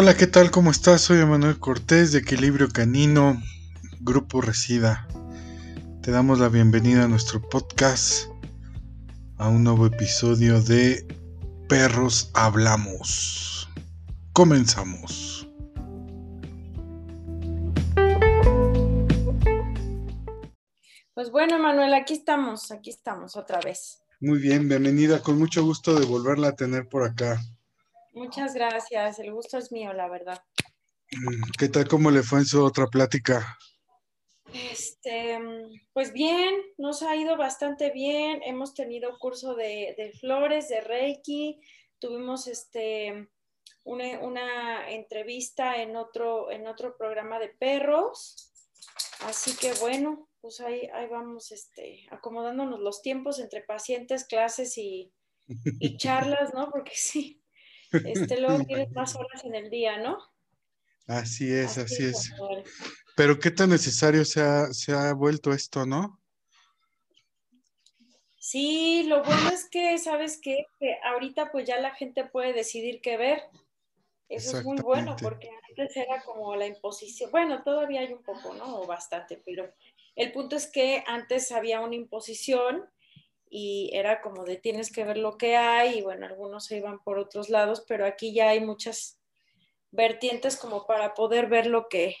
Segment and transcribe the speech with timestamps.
[0.00, 0.52] Hola, ¿qué tal?
[0.52, 1.00] ¿Cómo estás?
[1.00, 3.42] Soy Emanuel Cortés de Equilibrio Canino,
[3.98, 5.08] Grupo Resida.
[6.02, 8.28] Te damos la bienvenida a nuestro podcast,
[9.38, 11.04] a un nuevo episodio de
[11.68, 13.68] Perros Hablamos.
[14.32, 15.48] Comenzamos.
[21.12, 23.98] Pues bueno, Manuel, aquí estamos, aquí estamos otra vez.
[24.20, 27.40] Muy bien, bienvenida, con mucho gusto de volverla a tener por acá.
[28.18, 30.42] Muchas gracias, el gusto es mío, la verdad.
[31.12, 31.86] Mm, ¿Qué tal?
[31.86, 33.56] ¿Cómo le fue en su otra plática?
[34.52, 35.38] Este,
[35.92, 38.40] pues bien, nos ha ido bastante bien.
[38.42, 41.60] Hemos tenido curso de, flores, de Reiki.
[42.00, 43.28] Tuvimos este,
[43.84, 48.52] una, entrevista en otro, en otro programa de perros.
[49.20, 55.12] Así que bueno, pues ahí, ahí vamos este, acomodándonos los tiempos entre pacientes, clases y,
[55.46, 56.68] y charlas, ¿no?
[56.68, 57.37] Porque sí,
[57.92, 60.18] este, luego tienes más horas en el día, ¿no?
[61.06, 62.32] Así es, así, es.
[63.16, 66.20] Pero qué tan necesario se ha, se ha vuelto esto, ¿no?
[68.38, 70.66] Sí, lo bueno es que, ¿sabes qué?
[70.78, 73.42] Que ahorita pues ya la gente puede decidir qué ver.
[74.28, 77.30] Eso es muy bueno porque antes era como la imposición.
[77.30, 78.80] Bueno, todavía hay un poco, ¿no?
[78.80, 79.72] O bastante, pero
[80.16, 82.88] el punto es que antes había una imposición
[83.50, 86.98] y era como de tienes que ver lo que hay y bueno, algunos se iban
[87.00, 89.18] por otros lados, pero aquí ya hay muchas
[89.90, 92.16] vertientes como para poder ver lo que,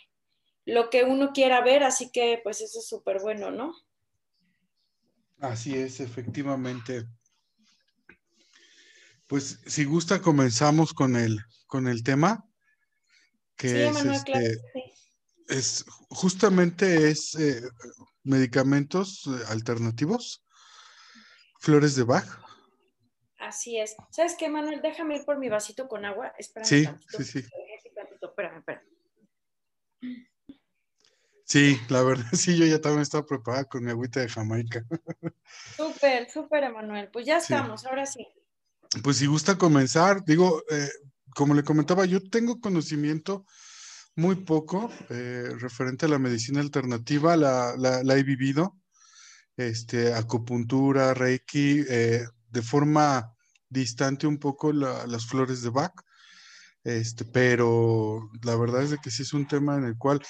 [0.64, 3.74] lo que uno quiera ver, así que pues eso es súper bueno, ¿no?
[5.40, 7.04] Así es, efectivamente.
[9.26, 12.48] Pues si gusta comenzamos con el, con el tema,
[13.56, 14.58] que es, este,
[15.48, 17.60] es justamente es eh,
[18.22, 20.44] medicamentos eh, alternativos
[21.58, 22.26] Flores de Bach.
[23.38, 23.96] Así es.
[24.10, 24.80] ¿Sabes qué, Manuel?
[24.82, 26.32] Déjame ir por mi vasito con agua.
[26.38, 27.38] Espérame sí, sí, sí.
[28.20, 28.82] Espérame, espérame.
[31.44, 34.84] Sí, la verdad, sí, yo ya también estaba preparada con mi agüita de Jamaica.
[35.76, 37.08] Súper, súper, Emanuel.
[37.10, 38.26] Pues ya estamos, ahora sí.
[39.02, 40.90] Pues si gusta comenzar, digo, eh,
[41.34, 43.46] como le comentaba, yo tengo conocimiento
[44.14, 48.76] muy poco eh, referente a la medicina alternativa, la, la he vivido
[49.58, 53.34] este, acupuntura, reiki, eh, de forma
[53.68, 55.92] distante un poco las flores de Bach,
[56.84, 60.22] este, pero la verdad es de que sí es un tema en el cual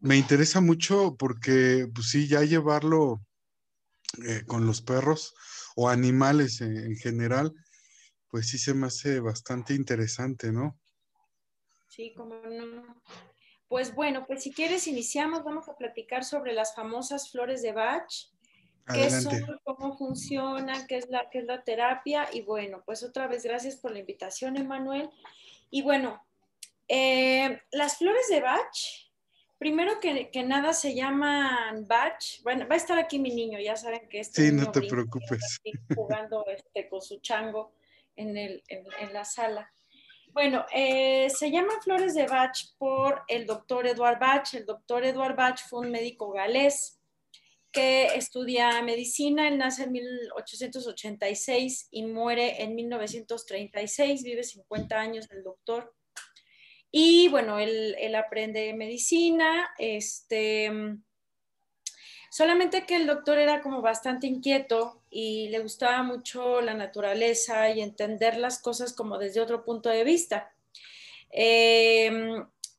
[0.00, 3.22] me interesa mucho porque, pues sí, ya llevarlo
[4.26, 5.34] eh, con los perros
[5.76, 7.54] o animales en, general,
[8.28, 10.76] pues sí se me hace bastante interesante, ¿no?
[11.88, 13.02] Sí, como no.
[13.68, 18.10] Pues bueno, pues si quieres iniciamos, vamos a platicar sobre las famosas flores de Bach
[18.92, 22.28] qué son, cómo funciona, qué es, la, qué es la terapia.
[22.32, 25.10] Y bueno, pues otra vez gracias por la invitación, Emanuel.
[25.70, 26.22] Y bueno,
[26.88, 28.76] eh, las flores de Bach,
[29.58, 32.42] primero que, nada se llaman Bach.
[32.42, 35.60] Bueno, va a estar aquí mi niño, ya saben que este Sí, no te preocupes.
[35.94, 37.72] Jugando este, con su chango
[38.16, 39.70] en, el, en, la sala.
[40.32, 44.54] Bueno, eh, se llaman flores de Bach por el doctor Eduard Bach.
[44.54, 46.97] El doctor Eduard Bach fue un médico galés
[47.72, 49.48] que estudia medicina.
[49.48, 54.22] Él nace en 1886 y muere en 1936.
[54.22, 55.94] Vive 50 años el doctor.
[56.90, 59.70] Y bueno, él, aprende medicina.
[59.78, 60.70] Este,
[62.30, 67.80] solamente que el doctor era como bastante inquieto y le gustaba mucho la naturaleza y
[67.80, 70.50] entender las cosas como desde otro punto de vista.
[71.30, 72.10] Eh,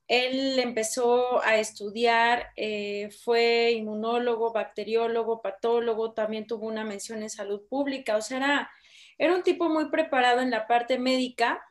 [0.09, 7.61] él empezó a estudiar, eh, fue inmunólogo, bacteriólogo, patólogo, también tuvo una mención en salud
[7.69, 8.71] pública, o sea,
[9.19, 11.63] era, un tipo muy preparado en la parte médica,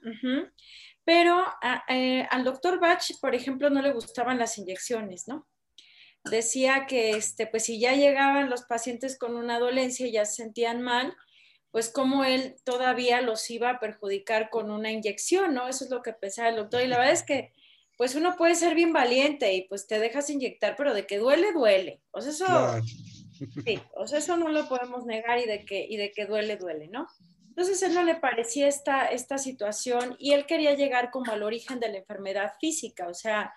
[1.04, 1.44] pero
[1.88, 5.48] eh, al doctor Bach, por ejemplo, no le gustaban las inyecciones, ¿no?
[6.30, 10.42] Decía que, este, pues si ya llegaban los pacientes con una dolencia y ya se
[10.44, 11.16] sentían mal,
[11.72, 15.66] pues como él todavía los iba a perjudicar con una inyección, ¿no?
[15.66, 16.82] Eso es lo que pensaba el doctor.
[16.82, 17.52] Y la verdad es que
[17.98, 21.52] pues uno puede ser bien valiente y pues te dejas inyectar, pero de que duele,
[21.52, 22.00] duele.
[22.12, 22.88] O sea, eso,
[23.64, 26.56] sí, o sea, eso no lo podemos negar y de que, y de que duele,
[26.56, 27.08] duele, ¿no?
[27.48, 31.42] Entonces, a él no le parecía esta, esta situación y él quería llegar como al
[31.42, 33.52] origen de la enfermedad física, o sea,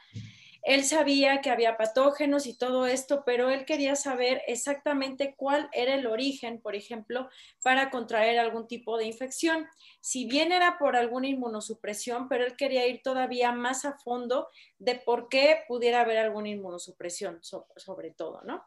[0.63, 5.95] él sabía que había patógenos y todo esto, pero él quería saber exactamente cuál era
[5.95, 7.29] el origen, por ejemplo,
[7.63, 9.67] para contraer algún tipo de infección.
[9.99, 14.95] Si bien era por alguna inmunosupresión, pero él quería ir todavía más a fondo de
[14.95, 18.63] por qué pudiera haber alguna inmunosupresión, sobre todo, ¿no?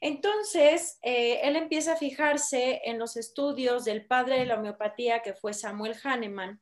[0.00, 5.34] Entonces, eh, él empieza a fijarse en los estudios del padre de la homeopatía, que
[5.34, 6.60] fue Samuel Hahnemann,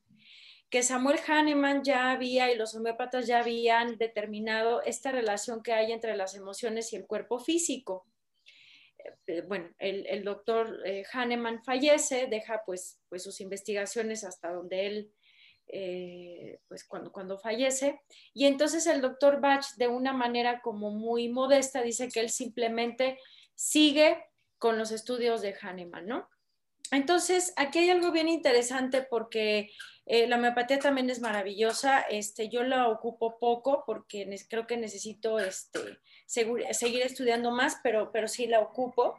[0.75, 5.93] que Samuel Hahnemann ya había y los homeópatas ya habían determinado esta relación que hay
[5.93, 8.09] entre las emociones y el cuerpo físico.
[9.29, 15.12] Eh, bueno, el, doctor eh, Hahnemann fallece, deja pues, pues sus investigaciones hasta donde él,
[15.69, 18.00] eh, pues cuando, cuando fallece,
[18.32, 23.21] y entonces el doctor Bach de una manera como muy modesta dice que él simplemente
[23.55, 24.25] sigue
[24.59, 26.29] con los estudios de Hahnemann, ¿no?
[26.91, 29.71] Entonces, aquí hay algo bien interesante porque
[30.06, 32.00] la homeopatía también es maravillosa.
[32.00, 38.28] Este, yo la ocupo poco porque creo que necesito este, seguir estudiando más, pero, pero
[38.28, 39.16] sí la ocupo.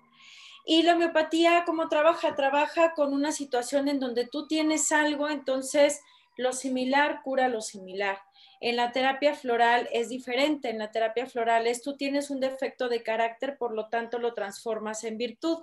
[0.65, 2.35] Y la homeopatía, ¿cómo trabaja?
[2.35, 6.01] Trabaja con una situación en donde tú tienes algo, entonces
[6.37, 8.17] lo similar cura lo similar.
[8.61, 10.69] En la terapia floral es diferente.
[10.69, 14.33] En la terapia floral es tú tienes un defecto de carácter, por lo tanto lo
[14.33, 15.59] transformas en virtud.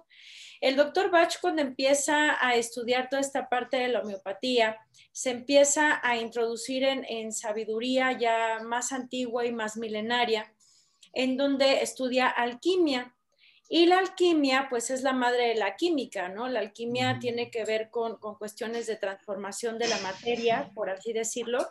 [0.63, 4.79] El doctor Bach cuando empieza a estudiar toda esta parte de la homeopatía,
[5.11, 10.55] se empieza a introducir en, en sabiduría ya más antigua y más milenaria
[11.15, 13.13] en donde estudia alquimia.
[13.69, 16.47] Y la alquimia, pues es la madre de la química, ¿no?
[16.47, 21.67] La alquimia tiene que ver con, cuestiones de transformación de la materia, por así decirlo.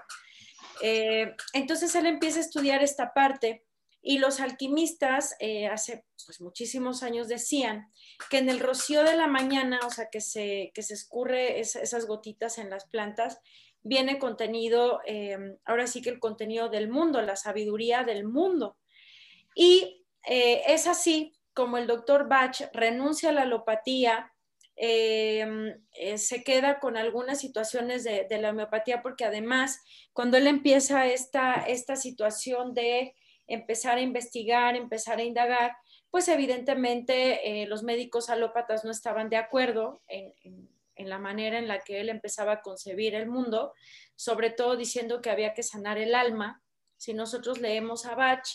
[0.81, 3.63] Eh, entonces él empieza a estudiar esta parte
[4.01, 7.91] y los alquimistas eh, hace pues, muchísimos años decían
[8.29, 12.07] que en el rocío de la mañana, o sea, que se, que se escurre esas
[12.07, 13.39] gotitas en las plantas,
[13.83, 18.77] viene contenido, eh, ahora sí que el contenido del mundo, la sabiduría del mundo.
[19.53, 24.33] Y eh, es así como el doctor Bach renuncia a la alopatía,
[24.77, 29.79] se queda con algunas situaciones de, la homeopatía, porque además,
[30.11, 33.13] cuando él empieza esta, esta situación de
[33.53, 35.75] empezar a investigar, empezar a indagar,
[36.09, 40.33] pues evidentemente los médicos alópatas no estaban de acuerdo en,
[40.95, 43.73] en, la manera en la que él empezaba a concebir el mundo,
[44.15, 46.61] sobre todo diciendo que había que sanar el alma.
[46.97, 48.45] Si nosotros leemos a Bach,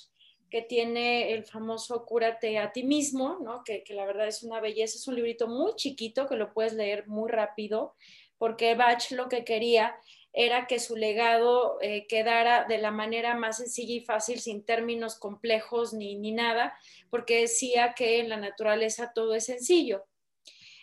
[0.51, 3.65] que tiene el famoso Cúrate a ti mismo, ¿no?
[3.65, 7.07] que, la verdad es una belleza, es un librito muy chiquito que lo puedes leer
[7.09, 7.95] muy rápido,
[8.39, 9.97] porque Bach lo que quería
[10.37, 15.19] era que su legado eh, quedara de la manera más sencilla y fácil, sin términos
[15.19, 16.79] complejos ni, ni nada,
[17.09, 20.05] porque decía que en la naturaleza todo es sencillo.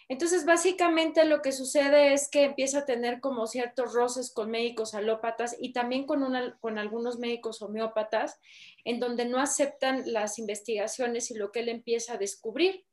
[0.10, 4.96] Entonces, básicamente lo que sucede es que empieza a tener como ciertos roces con médicos
[4.96, 6.24] alópatas y también con,
[6.60, 8.40] con algunos médicos homeópatas,
[8.84, 12.86] en donde no aceptan las investigaciones y lo que él empieza a descubrir,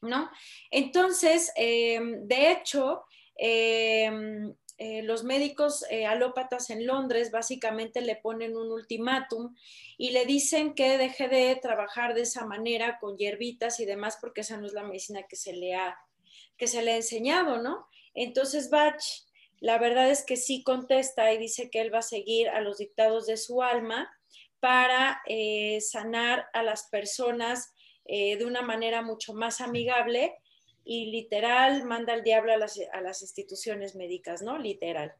[0.00, 0.30] ¿no?
[0.70, 3.04] Entonces, em, de hecho,
[3.36, 9.54] em, eh, los médicos eh, alópatas en Londres básicamente le ponen un ultimátum
[9.98, 14.40] y le dicen que deje de trabajar de esa manera con hierbitas y demás porque
[14.40, 15.96] esa no es la medicina que se le ha
[16.56, 17.86] que se le ha enseñado, ¿no?
[18.14, 19.02] Entonces Bach,
[19.60, 22.78] la verdad es que sí contesta y dice que él va a seguir a los
[22.78, 24.10] dictados de su alma
[24.60, 27.74] para eh, sanar a las personas
[28.04, 30.34] de una manera mucho más amigable
[30.84, 34.58] y literal manda al diablo a las, a las instituciones médicas, ¿no?
[34.58, 35.14] Literal.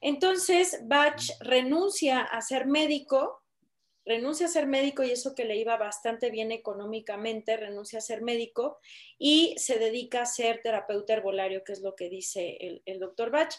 [0.00, 3.42] Entonces, Bach renuncia a ser médico
[4.06, 8.22] renuncia a ser médico y eso que le iba bastante bien económicamente, renuncia a ser
[8.22, 8.78] médico
[9.18, 13.52] y se dedica a ser terapeuta herbolario, que es lo que dice el, doctor Bach.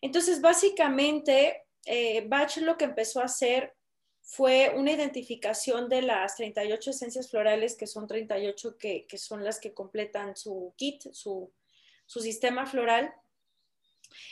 [0.00, 3.74] Entonces, básicamente, eh, Bach lo que empezó a hacer
[4.30, 9.74] fue una identificación de las 38 esencias florales, que son 38 que, son las que
[9.74, 11.52] completan su kit, su,
[12.06, 13.12] sistema floral,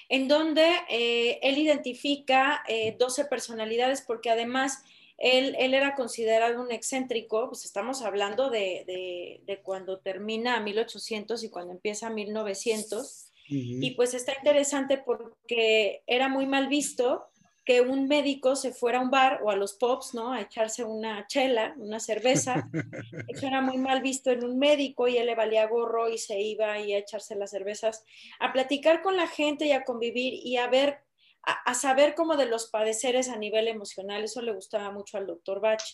[0.09, 2.63] en donde eh, él identifica
[2.97, 4.85] 12 eh, personalidades, porque además
[5.17, 12.09] él, era considerado un excéntrico, pues estamos hablando de, cuando termina 1800 y cuando empieza
[12.09, 13.33] 1900.
[13.49, 17.31] Y pues está interesante porque era muy mal visto
[17.69, 20.33] que un médico se fuera a un bar o a los pubs, ¿no?
[20.33, 22.67] A echarse una chela, una cerveza.
[23.29, 26.41] Eso era muy mal visto en un médico y él le valía gorro y se
[26.41, 28.07] iba a echarse las cervezas,
[28.41, 31.05] a platicar con la gente y a convivir y a ver
[31.43, 34.25] a, saber cómo de los padeceres a nivel emocional.
[34.25, 35.85] Eso le gustaba mucho al doctor Bach.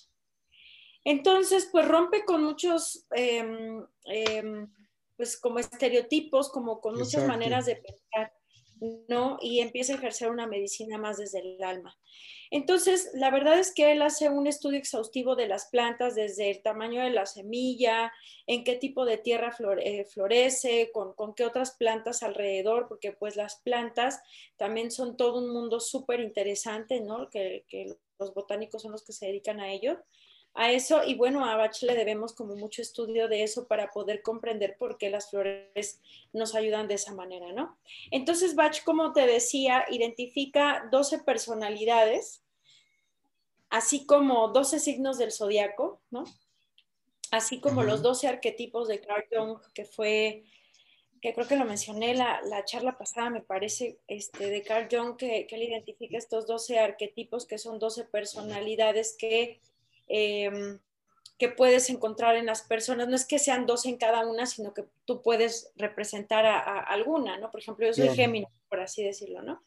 [1.02, 4.72] Entonces, pues rompe con muchos, em, em,
[5.16, 8.32] pues como estereotipos, como con muchas maneras de pensar,
[9.08, 9.38] ¿no?
[9.40, 11.96] Y empieza a ejercer una medicina más desde el alma.
[12.50, 16.62] Entonces, la verdad es que él hace un estudio exhaustivo de las plantas, desde el
[16.62, 18.12] tamaño de la semilla,
[18.46, 23.56] en qué tipo de tierra eh, florece, con, qué otras plantas alrededor, porque pues las
[23.62, 24.20] plantas
[24.56, 27.28] también son todo un mundo súper interesante, ¿no?
[27.28, 27.64] Que,
[28.20, 29.98] los botánicos son los que se dedican a ello.
[30.54, 34.22] A eso y bueno, a Bach le debemos como mucho estudio de eso para poder
[34.22, 36.00] comprender por qué las flores
[36.32, 37.76] nos ayudan de esa manera, ¿no?
[38.12, 42.42] Entonces Bach, como te decía, identifica 12 personalidades,
[43.68, 46.24] así como 12 signos del zodiaco, ¿no?
[47.32, 50.44] Así como los 12 arquetipos de Carl Jung, que fue,
[51.20, 55.16] que creo que lo mencioné la, la charla pasada, me parece, este, de Carl Jung,
[55.16, 59.60] que, que él identifica estos 12 arquetipos, que son 12 personalidades que
[60.08, 60.78] Em,
[61.38, 63.08] que puedes encontrar en las personas.
[63.08, 67.38] No es que sean dos en cada una, sino que tú puedes representar a, alguna,
[67.38, 67.50] ¿no?
[67.50, 69.62] Por ejemplo, yo soy Géminis, por así decirlo, ¿no?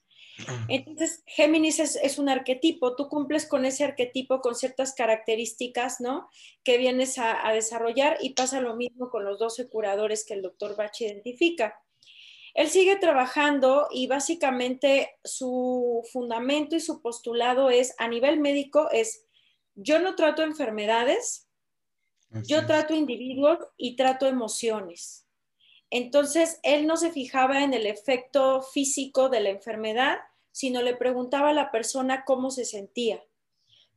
[0.67, 6.29] Entonces, Géminis es, un arquetipo, tú cumples con ese arquetipo con ciertas características, ¿no?
[6.63, 10.75] Que vienes a, desarrollar y pasa lo mismo con los 12 curadores que el doctor
[10.75, 11.82] Bach identifica.
[12.53, 19.26] Él sigue trabajando y básicamente su fundamento y su postulado es, a nivel médico, es
[19.77, 21.48] yo no trato enfermedades,
[22.43, 25.27] yo trato individuos y trato emociones.
[25.89, 30.17] Entonces, él no se fijaba en el efecto físico de la enfermedad,
[30.51, 33.24] sino le preguntaba a la persona cómo se sentía,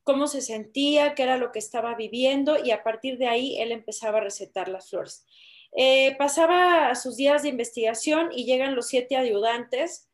[0.05, 3.73] cómo se sentía, qué era lo que estaba viviendo y a partir de ahí él
[3.73, 5.25] empezaba a recetar las flores.
[5.73, 10.09] Eh, pasaba sus días de investigación y llegan los siete ayudantes,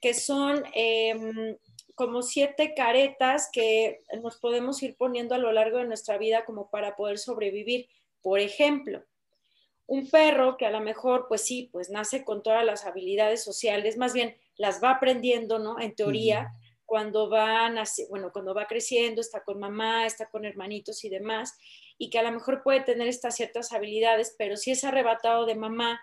[0.00, 1.56] que son em,
[2.02, 6.68] como siete caretas que nos podemos ir poniendo a lo largo de nuestra vida como
[6.68, 7.86] para poder sobrevivir.
[8.22, 9.04] Por ejemplo,
[9.86, 13.96] un perro que a lo mejor, pues sí, pues nace con todas las habilidades sociales,
[13.96, 15.78] más bien las va aprendiendo, ¿no?
[15.78, 16.50] En teoría,
[16.84, 17.72] cuando va,
[18.10, 21.56] bueno, cuando va creciendo, está con mamá, está con hermanitos y demás,
[21.98, 25.54] y que a lo mejor puede tener estas ciertas habilidades, pero si es arrebatado de
[25.54, 26.00] mamá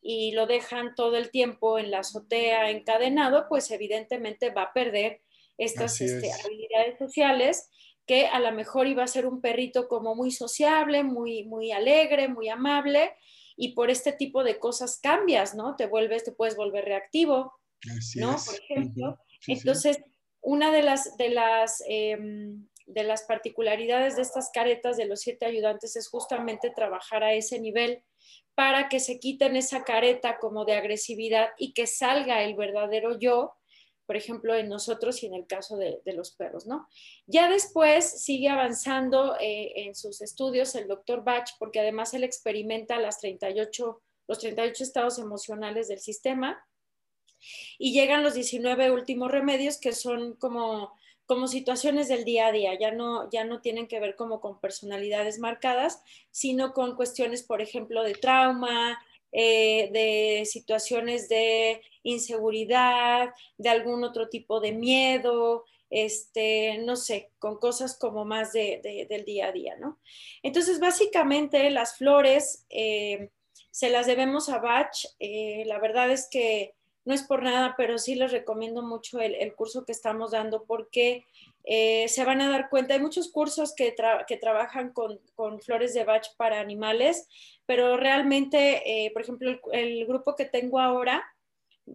[0.00, 5.20] y lo dejan todo el tiempo en la azotea encadenado, pues evidentemente va a perder
[5.58, 7.68] estas este, habilidades sociales
[8.06, 12.28] que a lo mejor iba a ser un perrito como muy sociable, muy, muy alegre,
[12.28, 13.12] muy amable,
[13.54, 15.76] y por este tipo de cosas cambias, ¿no?
[15.76, 17.52] Te vuelves, te puedes volver reactivo,
[18.16, 18.36] ¿no?
[18.46, 19.18] Por ejemplo.
[19.46, 19.98] Entonces,
[20.40, 25.44] una de las, de, las, em, de las particularidades de estas caretas de los siete
[25.44, 28.02] ayudantes es justamente trabajar a ese nivel
[28.54, 33.54] para que se quiten esa careta como de agresividad y que salga el verdadero yo
[34.08, 36.88] por ejemplo, en nosotros y en el caso de, los perros, ¿no?
[37.26, 42.98] Ya después sigue avanzando eh, en sus estudios el doctor Bach, porque además él experimenta
[42.98, 46.58] las 38, los 38 estados emocionales del sistema
[47.78, 50.94] y llegan los 19 últimos remedios que son como
[51.26, 54.58] como situaciones del día a día, ya no, ya no tienen que ver como con
[54.60, 58.98] personalidades marcadas, sino con cuestiones, por ejemplo, de trauma,
[59.32, 67.58] eh, de situaciones de inseguridad, de algún otro tipo de miedo, este, no sé, con
[67.58, 69.98] cosas como más de, del día a día, ¿no?
[70.42, 73.30] Entonces, básicamente las flores eh,
[73.70, 74.92] se las debemos a Bach.
[75.18, 79.54] Eh, la verdad es que no es por nada, pero sí les recomiendo mucho el,
[79.54, 81.26] curso que estamos dando porque
[81.70, 83.94] se van a dar cuenta, hay muchos cursos que,
[84.26, 87.28] que trabajan con, con, flores de Bach para animales,
[87.68, 91.22] pero realmente, eh, por ejemplo, el, grupo que tengo ahora,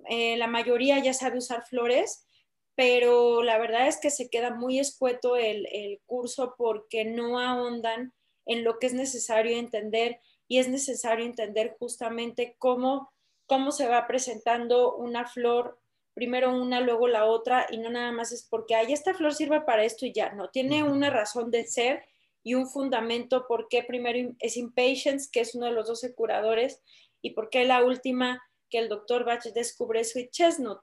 [0.08, 2.28] eh, la mayoría ya sabe usar flores,
[2.76, 8.14] pero la verdad es que se queda muy escueto el, curso porque no ahondan
[8.46, 13.12] en lo que es necesario entender y es necesario entender justamente cómo,
[13.48, 15.80] cómo se va presentando una flor,
[16.14, 19.62] primero una, luego la otra, y no nada más es porque, ay, esta flor sirve
[19.62, 22.04] para esto y ya, no, tiene una razón de ser
[22.44, 26.82] y un fundamento por qué primero es Impatience, que es uno de los 12 curadores,
[27.22, 30.80] y por qué la última que el doctor Bach descubre Sweet Chestnut.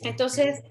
[0.00, 0.62] Entonces,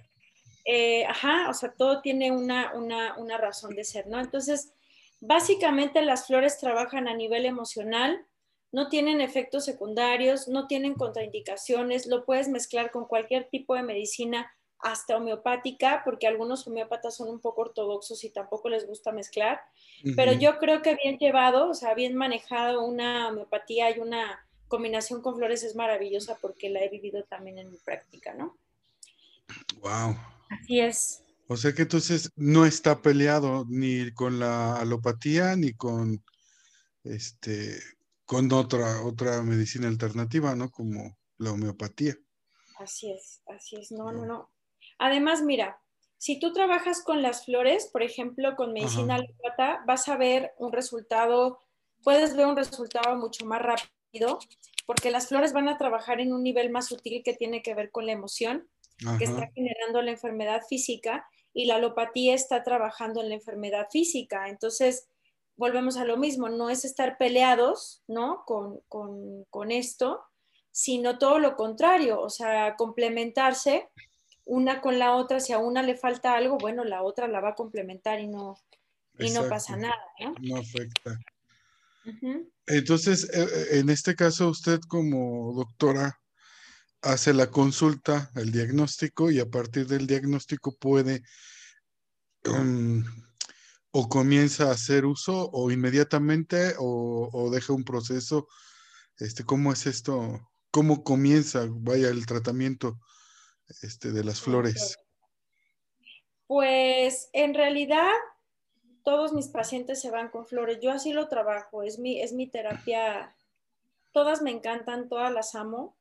[0.64, 4.20] eh, ajá, o sea, todo tiene una, una, una razón de ser, ¿no?
[4.20, 4.74] Entonces,
[5.20, 8.26] básicamente las flores trabajan a nivel emocional,
[8.76, 14.52] no tienen efectos secundarios, no tienen contraindicaciones, lo puedes mezclar con cualquier tipo de medicina
[14.80, 19.62] hasta homeopática, porque algunos homeópatas son un poco ortodoxos y tampoco les gusta mezclar,
[20.18, 25.22] pero yo creo que bien llevado, o sea, bien manejado una homeopatía y una combinación
[25.22, 28.58] con flores es maravillosa porque la he vivido también en mi práctica, ¿no?
[29.80, 30.18] Wow.
[30.50, 31.24] Así es.
[31.48, 36.22] O sea que entonces no está peleado ni con la alopatía ni con
[37.06, 37.80] este
[38.26, 40.70] con otra otra medicina alternativa, ¿no?
[40.72, 42.16] Como la homeopatía.
[42.80, 43.92] Así es, así es.
[43.92, 44.52] No, no, no.
[44.98, 45.80] Además, mira,
[46.18, 50.72] si tú trabajas con las flores, por ejemplo, con medicina alópata, vas a ver un
[50.72, 51.60] resultado,
[52.04, 54.40] puedes ver un resultado mucho más rápido,
[54.86, 57.92] porque las flores van a trabajar en un nivel más sutil que tiene que ver
[57.92, 58.70] con la emoción
[59.18, 64.48] que está generando la enfermedad física y la alopatía está trabajando en la enfermedad física.
[64.48, 65.08] Entonces,
[65.58, 68.44] volvemos a lo mismo, no es estar peleados, ¿no?
[68.46, 68.82] Con,
[69.50, 70.22] con esto,
[70.72, 73.90] sino todo lo contrario, o sea, complementarse
[74.46, 77.50] una con la otra, si a una le falta algo, bueno, la otra la va
[77.50, 78.56] a complementar y no,
[79.18, 80.36] y no pasa nada, ¿no?
[80.40, 81.20] No afecta.
[82.68, 86.20] Entonces, eh, eh, en este caso, usted como doctora
[87.02, 91.24] hace la consulta, el diagnóstico, y a partir del diagnóstico puede
[92.46, 93.04] um,
[93.98, 98.50] o comienza a hacer uso o inmediatamente o, deja un proceso.
[99.18, 100.50] Este, ¿Cómo es esto?
[100.70, 103.00] ¿Cómo comienza, vaya, el tratamiento
[103.82, 104.98] este, de las flores?
[106.46, 108.12] Pues en realidad
[109.06, 110.80] todos mis pacientes se van con flores.
[110.82, 113.34] Yo así lo trabajo, es mi, es mi terapia.
[114.12, 115.96] Todas me encantan, todas las amo,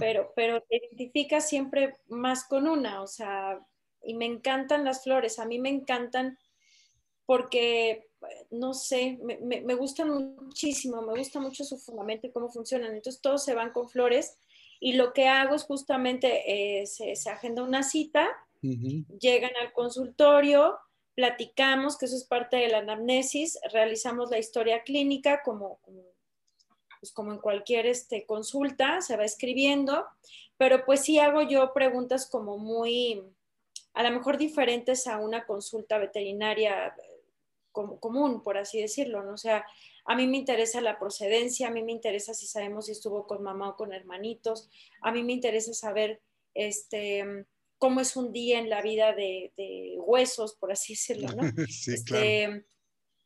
[0.00, 3.64] pero, pero te identificas siempre más con una, o sea,
[4.02, 6.36] y me encantan las flores, a mí me encantan
[7.30, 8.08] porque,
[8.50, 12.92] no sé, me, me, gustan muchísimo, me gusta mucho su fundamento y cómo funcionan.
[12.92, 14.36] Entonces todos se van con flores
[14.80, 18.26] y lo que hago es justamente, eh, se, agenda una cita,
[18.60, 20.76] llegan al consultorio,
[21.14, 26.02] platicamos, que eso es parte de la anamnesis, realizamos la historia clínica como, como,
[26.98, 30.04] pues como en cualquier este, consulta, se va escribiendo,
[30.56, 33.22] pero pues sí hago yo preguntas como muy,
[33.92, 36.92] a lo mejor diferentes a una consulta veterinaria
[37.72, 39.34] común, por así decirlo, ¿no?
[39.34, 39.64] O sea,
[40.04, 43.42] a mí me interesa la procedencia, a mí me interesa si sabemos si estuvo con
[43.42, 44.68] mamá o con hermanitos,
[45.02, 46.20] a mí me interesa saber,
[46.54, 47.46] este,
[47.78, 51.42] cómo es un día en la vida de, huesos, por así decirlo, ¿no?
[51.68, 52.64] Sí, este,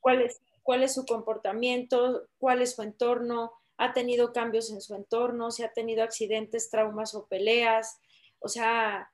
[0.01, 4.95] cuál, es, cuál es su comportamiento, cuál es su entorno, ha tenido cambios en su
[4.95, 7.99] entorno, si ha tenido accidentes, traumas o peleas,
[8.39, 9.11] o sea,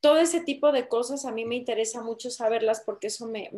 [0.00, 3.50] todo ese tipo de cosas a mí me interesa mucho saberlas porque eso me,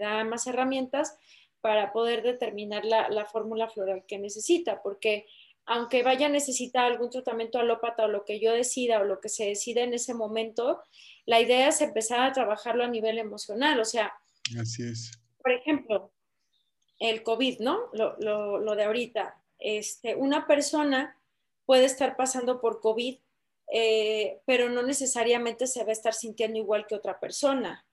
[0.00, 1.16] da más herramientas
[1.60, 5.26] para poder determinar la, la fórmula floral que necesita, porque
[5.64, 9.28] aunque vaya a necesitar algún tratamiento alópata o lo que yo decida o lo que
[9.28, 10.82] se decida en ese momento,
[11.24, 13.78] la idea es empezar a trabajarlo a nivel emocional.
[13.78, 14.12] O sea,
[14.60, 15.20] Así es.
[15.40, 16.12] por ejemplo,
[16.98, 17.90] el COVID, ¿no?
[17.92, 19.40] Lo, de ahorita.
[19.58, 21.16] Este, una persona
[21.64, 23.18] puede estar pasando por COVID,
[23.74, 27.86] eh, pero no necesariamente se va a estar sintiendo igual que otra persona.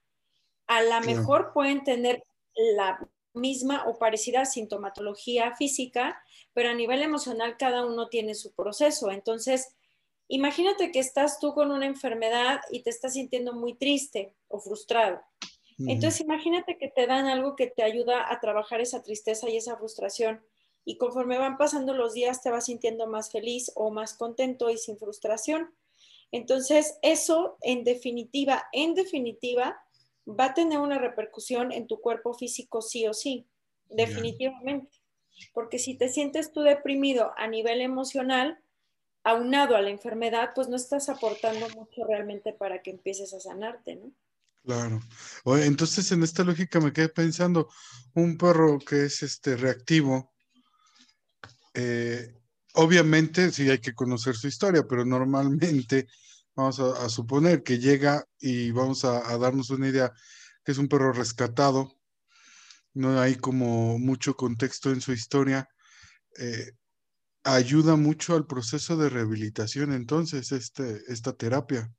[0.66, 2.22] A lo mejor pueden tener
[2.76, 3.00] la
[3.32, 9.10] misma o parecida sintomatología física, pero a nivel emocional cada uno tiene su proceso.
[9.10, 9.74] Entonces,
[10.28, 15.22] imagínate que estás tú con una enfermedad y te estás sintiendo muy triste o frustrado.
[15.78, 19.78] Entonces, imagínate que te dan algo que te ayuda a trabajar esa tristeza y esa
[19.78, 20.44] frustración.
[20.84, 24.78] Y conforme van pasando los días, te vas sintiendo más feliz o más contento y
[24.78, 25.74] sin frustración.
[26.32, 29.80] Entonces, eso en definitiva, en definitiva,
[30.26, 33.46] va a tener una repercusión en tu cuerpo físico sí o sí,
[33.88, 34.98] definitivamente.
[35.52, 38.58] Porque si te sientes tú deprimido a nivel emocional,
[39.24, 43.96] aunado a la enfermedad, pues no estás aportando mucho realmente para que empieces a sanarte,
[43.96, 44.12] ¿no?
[44.62, 45.00] Claro.
[45.62, 47.70] entonces en esta lógica me quedé pensando,
[48.14, 50.29] un perro que es este reactivo,
[51.74, 52.34] eh,
[52.74, 56.06] obviamente sí hay que conocer su historia, pero normalmente
[56.54, 60.12] vamos a, suponer que llega y vamos a, darnos una idea
[60.64, 61.96] que es un perro rescatado,
[62.92, 65.68] no hay como mucho contexto en su historia,
[66.38, 66.72] eh,
[67.44, 71.90] ayuda mucho al proceso de rehabilitación entonces este, esta terapia.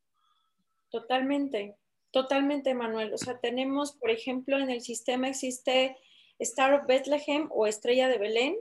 [0.89, 1.75] Totalmente,
[2.11, 3.13] totalmente, Manuel.
[3.13, 5.97] O sea, tenemos, por ejemplo, en el sistema existe
[6.37, 8.55] Star of Bethlehem o Estrella de Belén,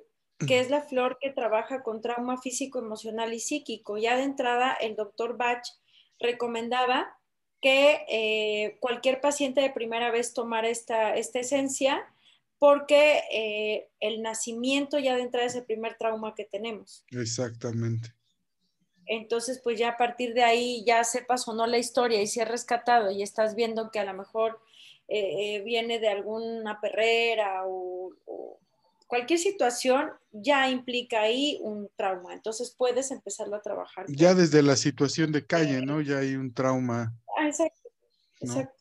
[0.46, 3.98] que es la flor que trabaja con trauma físico, emocional y psíquico.
[3.98, 5.62] Ya de entrada, el doctor Bach
[6.18, 7.16] recomendaba
[7.60, 12.06] que eh, cualquier paciente de primera vez tomara esta, esta esencia
[12.58, 17.04] porque eh, el nacimiento ya de entrada es el primer trauma que tenemos.
[17.10, 18.14] Exactamente.
[19.06, 22.38] Entonces, pues ya a partir de ahí ya sepas o no la historia y si
[22.40, 24.60] es rescatado y estás viendo que a lo mejor
[25.08, 28.12] eh, viene de alguna perrera o,
[29.10, 32.32] cualquier situación ya implica ahí un trauma.
[32.32, 34.06] Entonces puedes empezarlo a trabajar.
[34.08, 36.00] Ya desde la situación de calle, ¿no?
[36.00, 37.12] Ya hay un trauma.
[37.36, 37.90] Ah, exacto.
[38.40, 38.72] Exacto.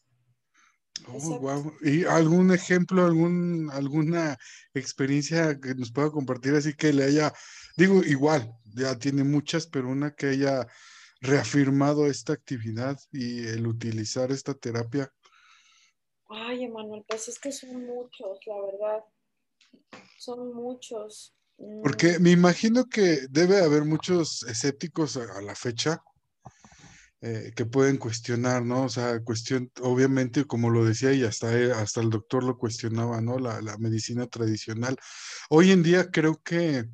[1.07, 4.37] Oh, ¿Y algún ejemplo, algún, alguna
[4.75, 7.33] experiencia que nos pueda compartir así que le haya,
[7.75, 10.67] digo, igual, ya tiene muchas, pero una que haya
[11.21, 15.11] reafirmado esta actividad y el utilizar esta terapia?
[16.29, 19.03] Ay, Emanuel, pues es que son muchos, la verdad
[20.17, 21.35] son muchos.
[21.83, 22.21] Porque mm.
[22.21, 26.01] me imagino que debe haber muchos escépticos a, la fecha
[27.21, 28.85] eh, que pueden cuestionar, ¿no?
[28.85, 33.39] O sea, cuestión, obviamente, como lo decía y hasta, hasta el doctor lo cuestionaba, ¿no?
[33.39, 34.97] La, la medicina tradicional.
[35.49, 36.85] Hoy en día creo que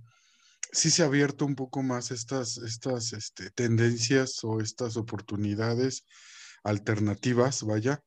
[0.75, 6.05] sí se ha abierto un poco más estas, estas este, tendencias o estas oportunidades
[6.63, 8.03] alternativas, vaya,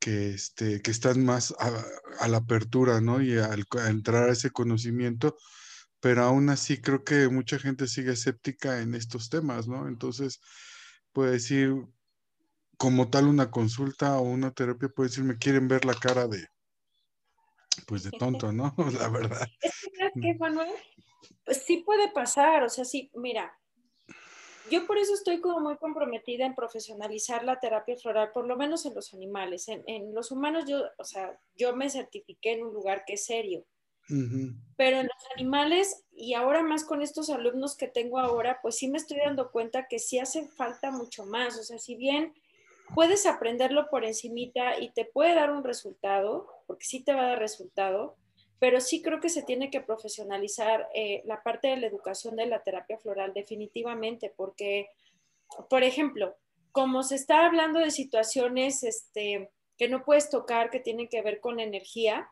[0.00, 3.22] que, este, que están más a, la apertura, ¿no?
[3.22, 5.36] Y al, a entrar a ese conocimiento,
[6.00, 9.86] pero aún así creo que mucha gente sigue escéptica en estos temas, ¿no?
[9.86, 10.40] Entonces,
[11.12, 11.74] puede decir,
[12.78, 16.46] como tal, una consulta o una terapia, puede decir, me quieren ver la cara de,
[17.86, 18.74] pues de tonto, ¿no?
[18.98, 19.46] la verdad.
[19.60, 20.70] Es que, Manuel,
[21.44, 23.59] pues sí puede pasar, o sea, sí, mira,
[24.70, 28.84] yo por eso estoy como muy comprometida en profesionalizar la terapia floral, por lo menos
[28.86, 29.68] en los animales.
[29.68, 33.64] En, los humanos, yo, o sea, yo me certifiqué en un lugar que es serio.
[34.76, 38.88] Pero en los animales, y ahora más con estos alumnos que tengo ahora, pues sí
[38.88, 41.56] me estoy dando cuenta que sí hace falta mucho más.
[41.58, 42.34] O sea, si bien
[42.94, 47.28] puedes aprenderlo por encimita y te puede dar un resultado, porque sí te va a
[47.28, 48.16] dar resultado,
[48.60, 52.46] pero sí creo que se tiene que profesionalizar eh, la parte de la educación de
[52.46, 54.90] la terapia floral definitivamente, porque,
[55.70, 56.36] por ejemplo,
[56.70, 61.40] como se está hablando de situaciones este, que no puedes tocar, que tienen que ver
[61.40, 62.28] con energía,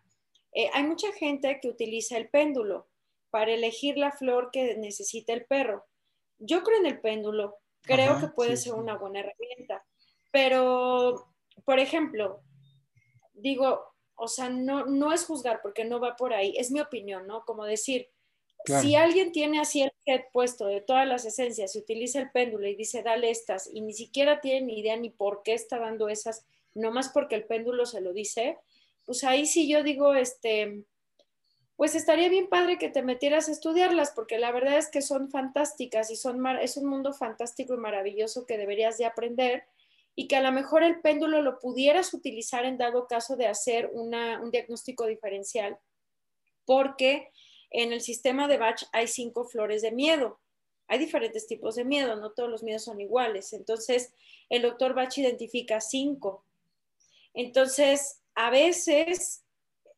[0.53, 2.89] eh, hay mucha gente que utiliza el péndulo
[3.31, 5.87] para elegir la flor que necesita el perro.
[6.39, 9.83] Yo creo en el péndulo, creo que puede ser una buena herramienta,
[10.31, 11.33] pero,
[11.65, 12.43] por ejemplo,
[13.33, 17.27] digo, o sea, no, no es juzgar porque no va por ahí, es mi opinión,
[17.27, 17.45] ¿no?
[17.45, 18.09] Como decir,
[18.65, 22.67] si alguien tiene así el head puesto de todas las esencias y utiliza el péndulo
[22.67, 26.09] y dice, dale estas, y ni siquiera tiene ni idea ni por qué está dando
[26.09, 28.59] esas, nomás porque el péndulo se lo dice,
[29.07, 30.83] pues ahí sí yo digo, este,
[31.77, 35.31] pues estaría bien padre que te metieras a estudiarlas, porque la verdad es que son
[35.31, 39.65] fantásticas y son es un mundo fantástico y maravilloso que deberías de aprender
[40.19, 43.89] y que a lo mejor el péndulo lo pudieras utilizar en dado caso de hacer
[43.93, 45.79] un diagnóstico diferencial,
[46.65, 47.31] porque
[47.71, 50.41] en el sistema de Bach hay cinco flores de miedo.
[50.89, 53.53] Hay diferentes tipos de miedo, no todos los miedos son iguales.
[53.53, 54.13] Entonces,
[54.49, 56.45] el doctor Bach identifica cinco.
[57.33, 59.45] Entonces, a veces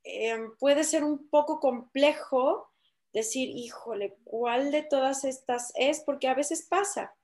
[0.04, 2.68] em, puede ser un poco complejo
[3.14, 6.00] decir, híjole, ¿cuál de todas estas es?
[6.00, 7.16] Porque a veces pasa.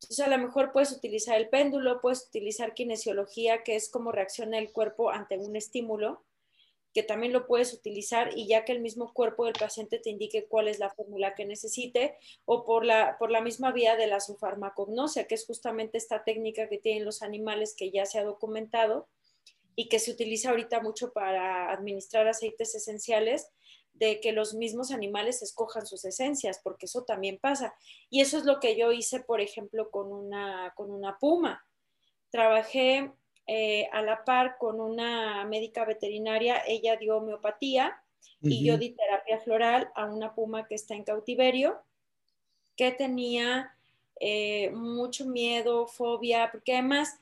[0.00, 4.58] Entonces, a lo mejor puedes utilizar el péndulo, puedes utilizar kinesiología, que es cómo reacciona
[4.58, 6.24] el cuerpo ante un estímulo,
[6.94, 10.46] que también lo puedes utilizar y ya que el mismo cuerpo del paciente te indique
[10.46, 14.20] cuál es la fórmula que necesite, o por la, por la misma vía de la
[14.20, 19.08] sufarmacognosia, que es justamente esta técnica que tienen los animales que ya se ha documentado
[19.74, 23.48] y que se utiliza ahorita mucho para administrar aceites esenciales
[23.98, 27.74] de que los mismos animales escojan sus esencias, porque eso también pasa.
[28.10, 31.64] Y eso es lo que yo hice, por ejemplo, con una, con una puma.
[32.30, 33.12] Trabajé
[33.46, 38.02] eh, a la par con una médica veterinaria, ella dio homeopatía
[38.40, 41.80] y yo di terapia floral a una puma que está en cautiverio,
[42.76, 43.74] que tenía
[44.20, 47.18] eh, mucho miedo, fobia, porque además,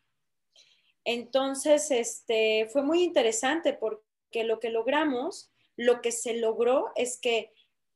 [1.03, 7.51] Entonces, este, fue muy interesante porque lo que logramos, lo que se logró es que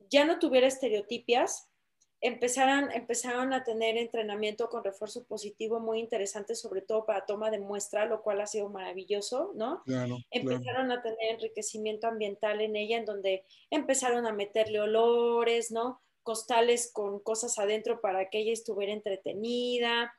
[0.10, 1.69] ya no tuviera estereotipias,
[2.22, 7.60] empezaron, empezaron a tener entrenamiento con refuerzo positivo muy interesante, sobre todo para toma de
[7.60, 9.84] muestra, lo cual ha sido maravilloso, ¿no?
[10.32, 16.02] empezaron a tener enriquecimiento ambiental en ella, en donde empezaron a meterle olores, ¿no?
[16.24, 20.14] Costales con cosas adentro para que ella estuviera entretenida.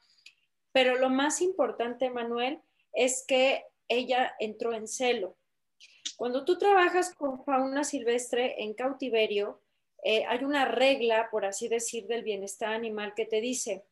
[0.73, 2.61] Pero lo más importante, Manuel,
[2.93, 5.37] es que ella entró en celo.
[6.17, 9.61] Cuando tú trabajas con fauna silvestre en cautiverio,
[10.03, 13.85] eh, hay una regla, por así decir, del bienestar animal que te dice,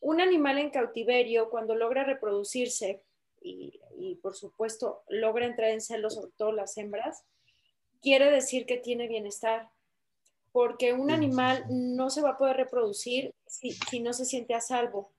[0.00, 3.02] un animal en cautiverio, cuando logra reproducirse
[3.40, 3.78] y,
[4.22, 7.24] por supuesto logra entrar en celos, sobre todo las hembras,
[8.02, 9.70] quiere decir que tiene bienestar,
[10.52, 15.12] porque un animal no se va a poder reproducir si, no se siente a salvo.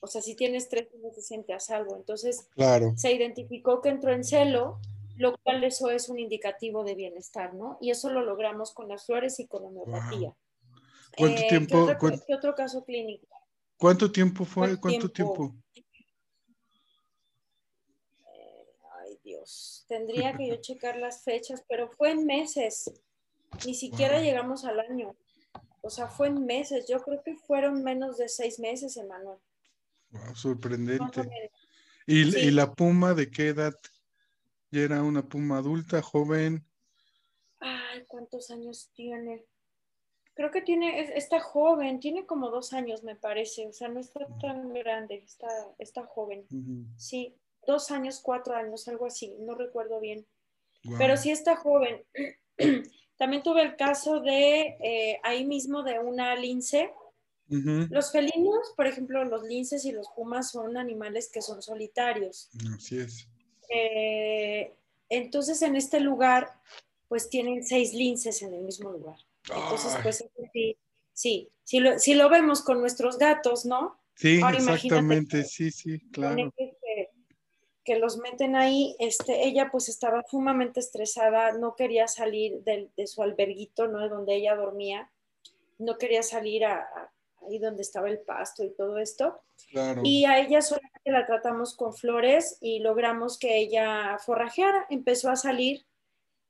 [0.00, 1.96] O sea, si tiene estrés no se siente a salvo.
[1.96, 2.92] Entonces, claro.
[2.96, 4.78] se identificó que entró en celo,
[5.18, 7.76] lo cual eso es un indicativo de bienestar, ¿no?
[7.80, 10.34] Y eso lo logramos con las flores y con la homeopatía.
[11.16, 11.74] ¿Cuánto Eh, tiempo?
[11.74, 13.26] ¿qué otro, cuán- qué otro caso clínico?
[13.76, 14.66] ¿Cuánto tiempo fue?
[14.68, 15.34] ¿Cuánto ¿Cuánto tiempo?
[15.72, 15.88] tiempo?
[19.00, 19.84] Ay, Dios.
[19.88, 22.90] Tendría que yo checar las fechas, pero fue en meses.
[23.66, 24.22] Ni siquiera Wow.
[24.24, 25.16] llegamos al año.
[25.80, 26.86] O sea, fue en meses.
[26.88, 29.38] Yo creo que fueron menos de seis meses, Emanuel.
[30.10, 31.20] Wow, sorprendente.
[31.22, 31.50] menos.
[32.06, 32.38] ¿Y, Sí.
[32.46, 33.74] y la puma de qué edad?
[34.70, 36.64] ¿Ya era una puma adulta, joven?
[37.60, 39.44] Ay, ¿cuántos años tiene?
[40.34, 43.66] Creo que tiene, es- está joven, tiene como dos años, me parece.
[43.66, 46.46] O sea, no está tan grande, está, está joven.
[46.96, 47.34] Sí,
[47.66, 50.26] dos años, cuatro años, algo así, no recuerdo bien.
[50.84, 50.98] Wow.
[50.98, 52.04] Pero sí está joven.
[53.16, 56.92] También tuve el caso de eh, ahí mismo de una lince.
[57.90, 62.48] Los felinos, por ejemplo, los linces y los pumas son animales que son solitarios.
[62.76, 63.26] Así es.
[63.68, 64.74] Eh,
[65.08, 66.52] entonces, en este lugar,
[67.08, 69.16] pues tienen seis linces en el mismo lugar.
[69.44, 70.02] Entonces, Ay.
[70.02, 70.76] pues sí,
[71.12, 73.98] sí, si lo, si lo vemos con nuestros gatos, ¿no?
[74.14, 76.52] Sí, ahora exactamente, que- sí, sí, claro.
[77.84, 83.06] Que, los meten ahí, este, ella pues estaba sumamente estresada, no quería salir del- de
[83.06, 84.00] su alberguito, ¿no?
[84.00, 85.10] De donde ella dormía,
[85.78, 87.10] no quería salir a, a-
[87.48, 89.40] ahí donde estaba el pasto y todo esto.
[89.70, 90.02] Claro.
[90.04, 95.36] Y a ella solamente la tratamos con flores y logramos que ella forrajeara, empezó a
[95.36, 95.86] salir,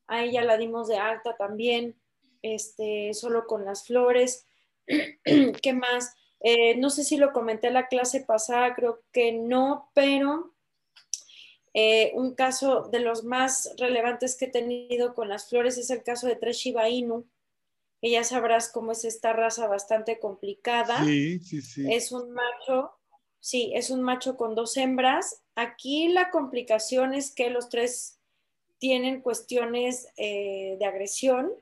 [0.06, 1.96] a ella la dimos de alta también,
[2.42, 4.46] este, solo con las flores.
[5.24, 6.14] ¿Qué más?
[6.40, 10.54] Eh, no sé si lo comenté en la clase pasada, creo que no, pero
[11.74, 16.02] eh, un caso de los más relevantes que he tenido con las flores es el
[16.02, 17.26] caso de tres Shiba Inu,
[18.00, 21.04] que ya sabrás cómo es esta raza bastante complicada.
[21.04, 21.92] Sí, sí, sí.
[21.92, 22.92] Es un macho,
[23.40, 25.42] sí, es un macho con dos hembras.
[25.54, 28.18] Aquí la complicación es que los tres
[28.78, 31.52] tienen cuestiones eh, de agresión.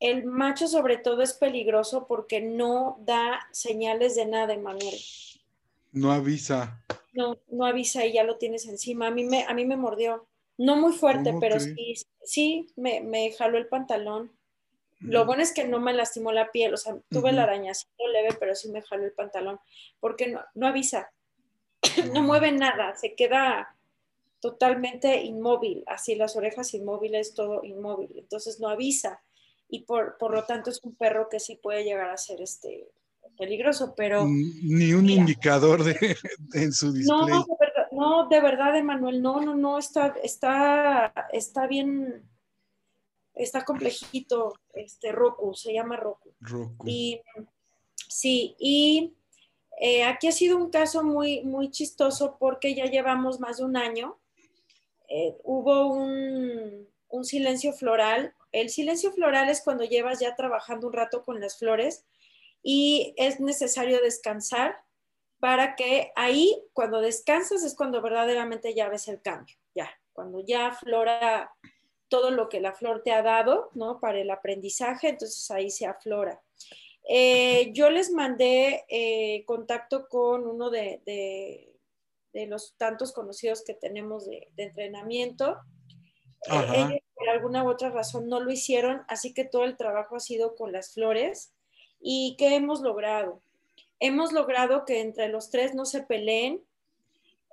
[0.00, 4.96] El macho sobre todo es peligroso porque no da señales de nada, Emanuel.
[5.92, 6.82] No avisa.
[7.12, 9.08] No, no avisa y ya lo tienes encima.
[9.08, 10.26] A mí me, a mí me mordió.
[10.56, 11.94] No muy fuerte, ¿Cómo pero sí,
[12.24, 14.32] sí, me, me jaló el pantalón.
[15.02, 18.36] Lo bueno es que no me lastimó la piel, o sea, tuve el arañacito leve,
[18.38, 19.58] pero sí me jaló el pantalón,
[20.00, 21.12] porque no, no avisa,
[22.12, 23.76] no mueve nada, se queda
[24.40, 29.22] totalmente inmóvil, así las orejas inmóviles, todo inmóvil, entonces no avisa
[29.68, 32.90] y por, por lo tanto es un perro que sí puede llegar a ser este
[33.38, 35.20] peligroso, pero Ni un Mira.
[35.20, 36.16] indicador de,
[36.54, 37.44] en su no, display.
[37.48, 42.22] de verdad, no, de verdad, Emanuel, no, no, no, está, está, está bien,
[43.34, 46.32] está complejito, este Roku, se llama Roku.
[46.40, 46.86] Roku.
[46.86, 47.20] Y
[48.08, 49.14] sí, y
[49.80, 53.76] eh, aquí ha sido un caso muy, muy chistoso porque ya llevamos más de un
[53.76, 54.18] año.
[55.08, 58.34] Eh, hubo un, un silencio floral.
[58.52, 62.04] El silencio floral es cuando llevas ya trabajando un rato con las flores
[62.62, 64.76] y es necesario descansar
[65.40, 69.56] para que ahí, cuando descansas, es cuando verdaderamente ya ves el cambio.
[69.74, 71.52] Ya, cuando ya aflora
[72.12, 73.98] todo lo que la flor te ha dado, ¿no?
[73.98, 76.42] Para el aprendizaje, entonces ahí se aflora.
[77.08, 81.74] Eh, yo les mandé eh, contacto con uno de, de,
[82.34, 85.56] de, los tantos conocidos que tenemos de, de entrenamiento.
[86.50, 90.20] Eh, por alguna u otra razón no lo hicieron, así que todo el trabajo ha
[90.20, 91.54] sido con las flores.
[91.98, 93.40] ¿Y qué hemos logrado?
[94.00, 96.62] Hemos logrado que entre los tres no se peleen,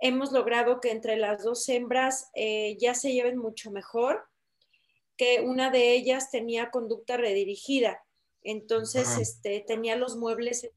[0.01, 4.28] hemos logrado que entre las dos hembras eh, ya se lleven mucho mejor,
[5.19, 8.01] que una de ellas tenía conducta redirigida,
[8.41, 10.71] entonces este, tenía los muebles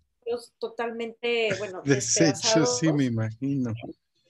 [0.58, 3.72] totalmente, bueno, Desechos, sí, me imagino.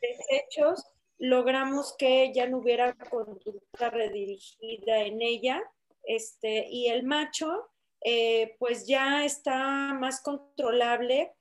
[0.03, 0.85] deshechos,
[1.17, 5.63] logramos que ya no hubiera conducta redirigida en ella,
[6.03, 7.71] este, y el macho,
[8.05, 11.33] eh, pues ya está más controlable,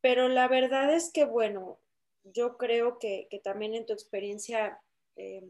[0.00, 1.80] pero la verdad es que, bueno,
[2.22, 4.80] yo creo que, que también en tu experiencia
[5.16, 5.42] eh,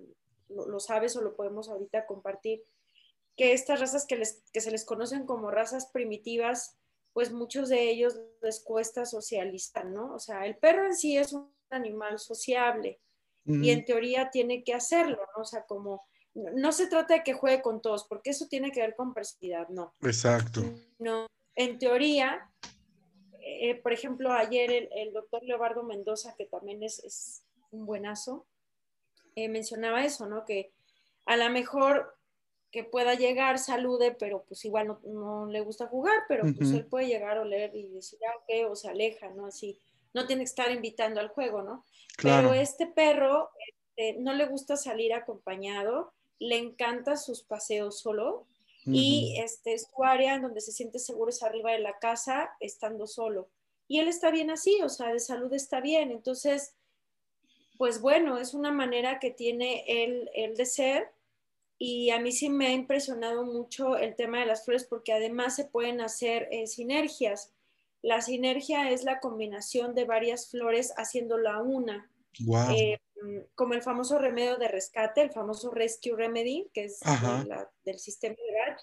[0.50, 2.62] lo, lo, sabes o lo podemos ahorita compartir,
[3.36, 6.76] que estas razas que, les, que se les conocen como razas primitivas,
[7.12, 10.14] pues muchos de ellos les cuesta socializar, ¿no?
[10.14, 13.00] O sea, el perro en sí es un animal sociable
[13.46, 13.64] uh -huh.
[13.64, 15.42] y en teoría tiene que hacerlo, ¿no?
[15.42, 18.80] O sea, como no se trata de que juegue con todos, porque eso tiene que
[18.80, 19.94] ver con personalidad, no.
[20.02, 20.62] Exacto.
[20.98, 22.50] No, en teoría,
[23.40, 28.46] eh, por ejemplo, ayer el, el, doctor Leobardo Mendoza, que también es, es un buenazo,
[29.34, 30.44] eh, mencionaba eso, ¿no?
[30.44, 30.72] Que
[31.26, 32.16] a lo mejor
[32.70, 36.56] que pueda llegar, salude, pero pues igual no, no le gusta jugar, pero uh -huh.
[36.56, 39.46] pues él puede llegar a oler y decir, ah, ok, o se aleja, ¿no?
[39.46, 39.78] Así.
[40.12, 41.84] no tiene que estar invitando al juego, ¿no?
[42.20, 48.46] Pero este perro este, no le gusta salir acompañado, le encanta sus paseos solo
[48.86, 53.06] y este, su área en donde se siente seguro es arriba de la casa, estando
[53.06, 53.48] solo.
[53.86, 56.10] Y él está bien así, o sea, de salud está bien.
[56.10, 56.74] Entonces,
[57.80, 61.14] pues bueno, es una manera que tiene él, de ser.
[61.78, 65.56] Y a mí sí me ha impresionado mucho el tema de las flores porque además
[65.56, 67.54] se pueden hacer eh, sinergias.
[68.02, 72.12] La sinergia es la combinación de varias flores haciéndola una.
[72.76, 72.98] Eh,
[73.54, 77.00] como el famoso remedio de rescate, el famoso Rescue Remedy, que es
[77.86, 78.76] del sistema de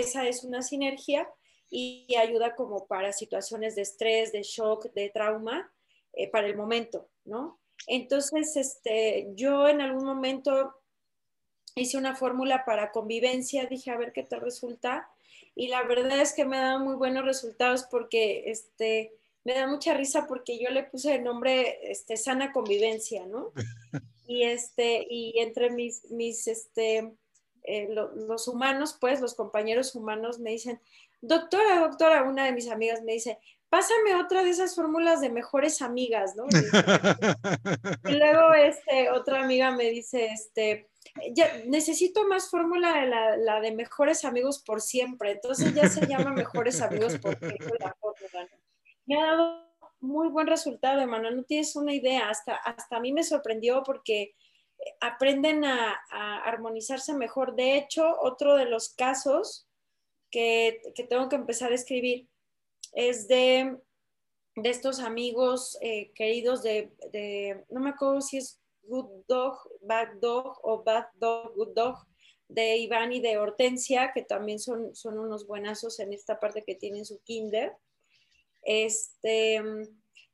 [0.00, 1.30] Esa es una sinergia
[1.70, 5.72] y ayuda como para situaciones de estrés, de shock, de trauma,
[6.12, 7.61] eh, para el momento, ¿no?
[7.86, 10.74] Entonces, este, yo en algún momento
[11.74, 15.08] hice una fórmula para convivencia, dije a ver qué te resulta,
[15.54, 19.12] y la verdad es que me ha dado muy buenos resultados porque, este,
[19.44, 23.52] me da mucha risa porque yo le puse el nombre este, sana convivencia, ¿no?
[24.24, 27.12] Y, este, y entre mis, mis este,
[27.64, 30.80] eh, los humanos, pues los compañeros humanos me dicen,
[31.20, 33.38] doctora, doctora, una de mis amigas me dice,
[33.72, 36.44] pásame otra de esas fórmulas de mejores amigas, ¿no?
[38.04, 40.90] Y, luego este, otra amiga me dice, este,
[41.32, 46.06] ya, necesito más fórmula de la, la, de mejores amigos por siempre, entonces ya se
[46.06, 48.62] llama mejores amigos por siempre la fórmula, ¿no?
[49.06, 53.10] me ha dado muy buen resultado, Emanuel, no tienes una idea, hasta, hasta a mí
[53.12, 54.34] me sorprendió porque eh,
[55.00, 55.98] aprenden a,
[56.44, 57.54] armonizarse mejor.
[57.54, 59.66] De hecho, otro de los casos
[60.30, 62.28] que, tengo que empezar a escribir
[62.92, 63.76] es de,
[64.56, 66.92] de estos amigos eh, queridos de,
[67.70, 72.06] no me acuerdo si es Good Dog, Bad Dog o Bad Dog, Good Dog,
[72.48, 76.74] de Iván y de Hortensia, que también son, son unos buenazos en esta parte que
[76.74, 77.74] tienen su kinder.
[78.62, 79.62] Este,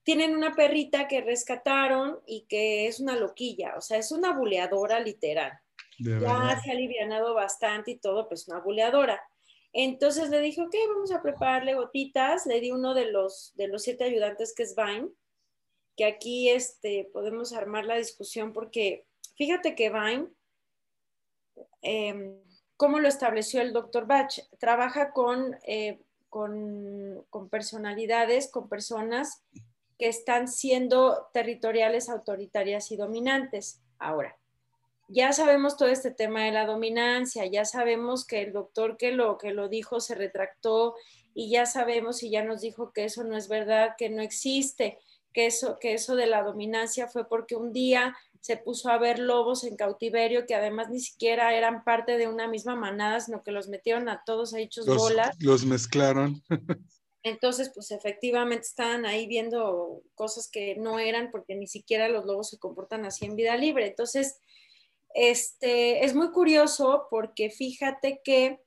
[0.02, 5.00] tienen una perrita que rescataron y que es una loquilla, o sea, es una buleadora
[5.00, 5.52] literal.
[5.98, 9.22] ya se ha alivianado bastante y todo, pues una buleadora.
[9.72, 12.46] Entonces le dije, ok, vamos a prepararle gotitas.
[12.46, 15.08] Le di uno de los, de los siete ayudantes que es Vine,
[15.96, 20.28] que aquí este, podemos armar la discusión porque fíjate que Vine,
[21.82, 22.34] eh,
[22.76, 24.32] ¿cómo lo estableció el doctor Bach?
[24.58, 29.42] Trabaja con eh, con, personalidades, con personas
[29.98, 33.82] que están siendo territoriales, autoritarias y dominantes.
[33.98, 34.36] Ahora,
[35.08, 39.38] ya sabemos todo este tema de la dominancia, ya sabemos que el doctor que lo,
[39.38, 40.94] que lo dijo se retractó
[41.34, 44.98] y ya sabemos y ya nos dijo que eso no es verdad, que no existe,
[45.32, 49.18] que eso, que eso de la dominancia fue porque un día se puso a ver
[49.18, 53.50] lobos en cautiverio que además ni siquiera eran parte de una misma manada, sino que
[53.50, 55.36] los metieron a todos a hechos bolas.
[55.40, 56.42] Los mezclaron.
[57.22, 62.50] Entonces, pues efectivamente estaban ahí viendo cosas que no eran porque ni siquiera los lobos
[62.50, 63.86] se comportan así en vida libre.
[63.86, 64.40] Entonces,
[65.20, 68.60] este, es muy curioso porque fíjate que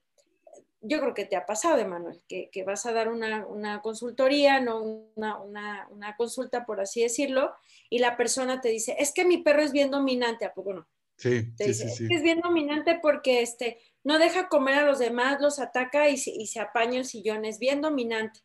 [0.81, 4.81] yo creo que te ha pasado, Emanuel, que, que vas a dar una, consultoría, no
[5.15, 5.87] una,
[6.17, 7.53] consulta, por así decirlo,
[7.89, 10.87] y la persona te dice, es que mi perro es bien dominante, ¿a poco no?
[11.15, 15.59] Sí, sí, sí, Es, bien dominante porque este, no deja comer a los demás, los
[15.59, 18.41] ataca y, y se apaña el sillón, es bien dominante.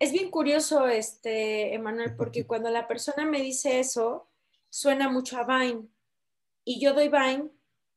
[0.00, 4.28] Es bien curioso, este, Emanuel, porque cuando la persona me dice eso,
[4.68, 5.88] suena mucho a Vine,
[6.64, 7.50] y yo doy Vine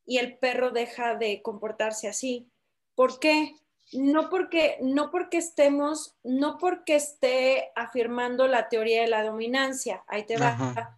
[0.05, 2.49] y el perro deja de comportarse así
[2.95, 3.55] ¿Por qué?
[3.91, 10.03] No porque, no porque estemos, no porque esté afirmando la teoría de la dominancia.
[10.07, 10.97] Ahí te va.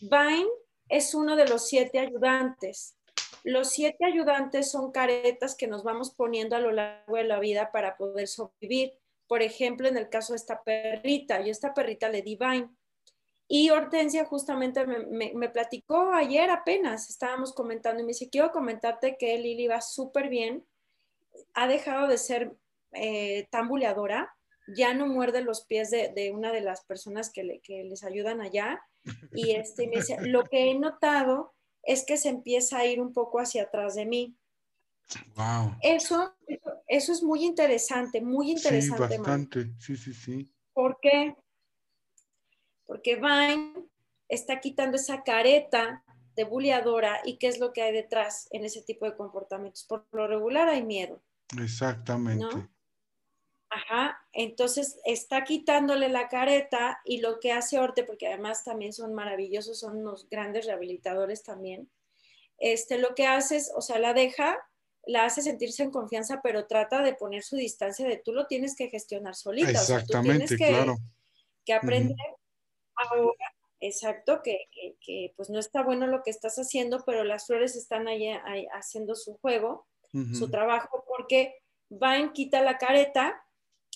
[0.00, 0.46] Vine
[0.88, 2.96] es uno de los siete ayudantes.
[3.44, 7.70] Los siete ayudantes son caretas que nos vamos poniendo a lo largo de la vida
[7.72, 8.92] para poder sobrevivir.
[9.26, 12.70] Por ejemplo, en el caso de esta perrita, yo esta perrita le di Vine.
[13.48, 19.16] Y Hortensia justamente me, me, platicó ayer apenas, estábamos comentando y me dice, quiero comentarte
[19.18, 20.66] que Lili va súper bien,
[21.54, 22.56] ha dejado de ser
[22.92, 24.34] eh, tan buleadora,
[24.74, 28.80] ya no muerde los pies de, una de las personas que, les ayudan allá.
[29.32, 31.54] Y este, me dice, lo que he notado
[31.84, 34.36] es que se empieza a ir un poco hacia atrás de mí.
[35.36, 35.76] Wow.
[35.82, 36.34] Eso,
[36.88, 39.14] eso es muy interesante, muy interesante.
[39.14, 40.52] Sí, bastante, sí, sí, sí.
[40.72, 41.36] ¿Por qué?
[42.86, 43.74] Porque Vine
[44.28, 48.82] está quitando esa careta de buleadora y qué es lo que hay detrás en ese
[48.82, 49.84] tipo de comportamientos.
[49.84, 51.22] Por lo regular hay miedo.
[51.60, 52.68] Exactamente.
[53.68, 59.12] Ajá, entonces está quitándole la careta y lo que hace Orte, porque además también son
[59.12, 61.90] maravillosos, son unos grandes rehabilitadores también,
[62.58, 64.56] este, lo que hace es, o sea, la deja,
[65.04, 68.76] la hace sentirse en confianza, pero trata de poner su distancia de tú lo tienes
[68.76, 69.70] que gestionar solita.
[69.70, 71.02] Exactamente, o sea, tú tienes que,
[71.64, 72.16] que aprender
[72.96, 73.32] ahora,
[73.80, 78.28] exacto, que, pues no está bueno lo que estás haciendo, pero las flores están ahí,
[78.72, 79.86] haciendo su juego,
[80.32, 81.56] su trabajo, porque
[81.90, 83.42] van, quita la careta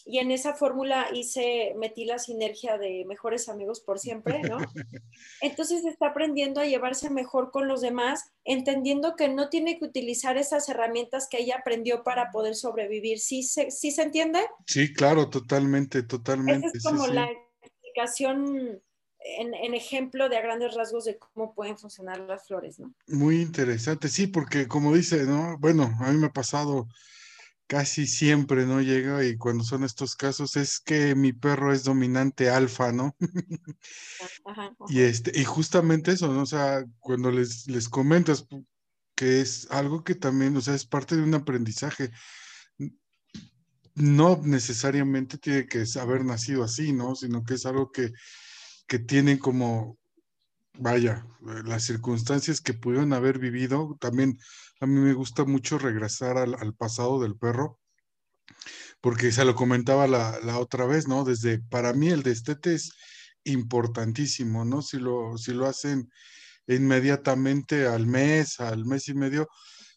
[0.05, 4.59] y en esa fórmula hice, metí la sinergia de mejores amigos por siempre, ¿no?
[5.41, 10.37] Entonces está aprendiendo a llevarse mejor con los demás, entendiendo que no tiene que utilizar
[10.37, 13.19] esas herramientas que ella aprendió para poder sobrevivir.
[13.19, 14.41] ¿Sí se, ¿sí se entiende?
[14.67, 16.69] Sí, claro, totalmente, totalmente.
[16.69, 17.29] Esa es como la
[17.63, 18.83] explicación
[19.39, 22.95] en, en, ejemplo de a grandes rasgos de cómo pueden funcionar las flores, ¿no?
[23.07, 25.59] Muy interesante, sí, porque como dice, ¿no?
[25.59, 26.89] Bueno, a mí me ha pasado
[27.71, 32.51] casi siempre no llega y cuando son estos casos es que mi perro es dominante
[32.51, 33.17] alfa, ¿no?
[34.89, 36.43] Y este, y justamente eso, ¿no?
[36.43, 38.45] O sea, cuando les, les comentas
[39.15, 42.11] que es algo que también, o sea, es parte de un aprendizaje.
[43.95, 47.15] No necesariamente tiene que haber nacido así, ¿no?
[47.15, 48.13] Sino que es algo que,
[48.91, 50.01] que tienen como,
[50.73, 51.25] vaya,
[51.65, 53.97] las circunstancias que pudieron haber vivido.
[54.01, 54.37] También
[54.81, 57.79] a mí me gusta mucho regresar al, pasado del perro,
[59.01, 61.23] porque se lo comentaba la, otra vez, ¿no?
[61.23, 62.91] Desde, para mí el destete es
[63.45, 64.83] importantísimo, ¿no?
[64.83, 66.11] Si lo, si lo hacen
[66.67, 69.49] inmediatamente al mes, al mes y medio,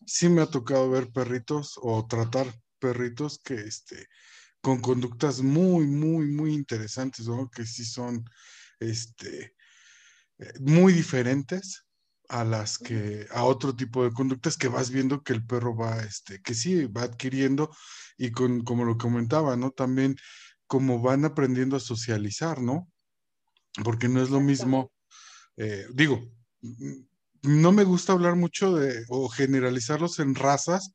[0.05, 2.45] sí me ha tocado ver perritos o tratar
[2.77, 4.05] perritos que, este,
[4.61, 7.49] con conductas muy, muy, muy interesantes, ¿no?
[7.49, 8.23] Que sí son,
[8.89, 9.55] este,
[10.39, 11.85] eh, muy diferentes
[12.29, 16.01] a las que, a otro tipo de conductas que vas viendo que el perro va,
[16.03, 17.69] este, que sí, va adquiriendo
[18.17, 19.71] y con, como lo comentaba, ¿no?
[19.71, 20.15] También
[20.67, 22.87] como van aprendiendo a socializar, ¿no?
[23.83, 24.91] Porque no es lo mismo,
[25.57, 26.21] eh, digo,
[27.43, 30.93] no me gusta hablar mucho de, o generalizarlos en razas,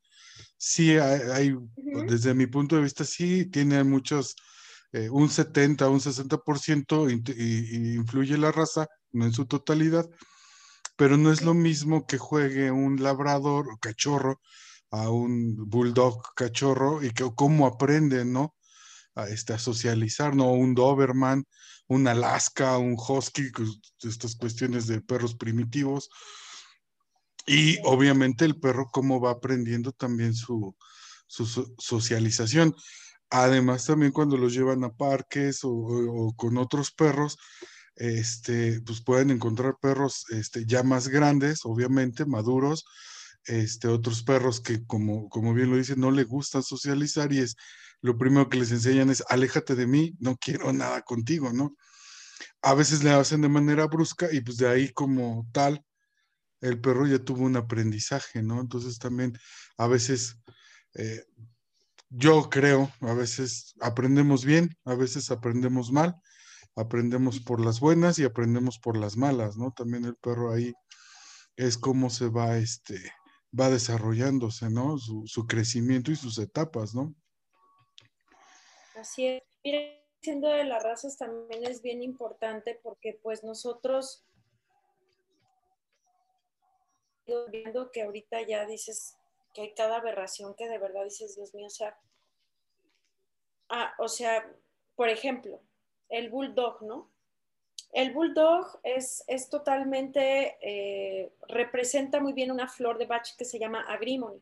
[0.57, 1.55] sí hay,
[2.07, 4.35] desde mi punto de vista, sí tiene muchos,
[4.91, 10.09] eh, un 70, un 60% y, influye la raza, no en su totalidad,
[10.95, 14.41] pero no es lo mismo que juegue un labrador o cachorro
[14.91, 18.55] a un bulldog cachorro y que cómo aprende, ¿no?
[19.15, 20.51] A, este, a socializar, ¿no?
[20.51, 21.45] Un Doberman,
[21.87, 23.51] un Alaska, un Husky,
[24.03, 26.09] estas cuestiones de perros primitivos.
[27.45, 30.75] Y obviamente el perro cómo va aprendiendo también su,
[31.27, 32.75] su, socialización.
[33.29, 37.37] Además, también cuando los llevan a parques o con otros perros,
[37.99, 42.85] este, pues pueden encontrar perros este, ya más grandes, obviamente, maduros,
[43.45, 47.55] este, otros perros que, como, como bien lo dicen, no le gustan socializar y es
[48.01, 51.75] lo primero que les enseñan es, aléjate de mí, no quiero nada contigo, ¿no?
[52.61, 55.83] A veces le hacen de manera brusca y pues de ahí como tal,
[56.61, 58.61] el perro ya tuvo un aprendizaje, ¿no?
[58.61, 59.37] Entonces también
[59.77, 60.37] a veces,
[60.93, 61.25] eh,
[62.09, 66.15] yo creo, a veces aprendemos bien, a veces aprendemos mal,
[66.75, 69.71] aprendemos por las buenas y aprendemos por las malas, ¿no?
[69.71, 70.73] También el perro ahí
[71.55, 72.95] es como se va, este,
[73.57, 74.97] va desarrollándose, ¿no?
[74.97, 77.13] Su, crecimiento y sus etapas, ¿no?
[78.95, 79.43] Así es.
[79.63, 79.79] Mira,
[80.21, 84.25] siendo de las razas también es bien importante porque pues nosotros
[87.51, 89.18] viendo que ahorita ya dices
[89.53, 91.97] que hay cada aberración que de verdad dices, Dios mío, o sea,
[93.69, 94.49] ah, o sea,
[94.95, 95.59] por ejemplo,
[96.09, 97.09] el bulldog, ¿no?
[97.91, 103.57] El bulldog es, es totalmente, eh, representa muy bien una flor de Bach que se
[103.57, 104.41] llama agrimony.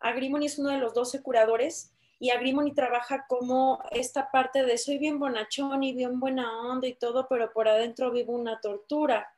[0.00, 4.98] Agrimony es uno de los 12 curadores y Agrimony trabaja como esta parte de soy
[4.98, 9.32] bien bonachón y bien buena onda y todo, pero por adentro vivo una tortura.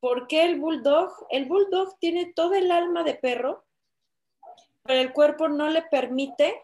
[0.00, 1.10] ¿Por qué el bulldog?
[1.30, 3.64] El bulldog tiene todo el alma de perro,
[4.88, 6.62] pero el cuerpo no le permite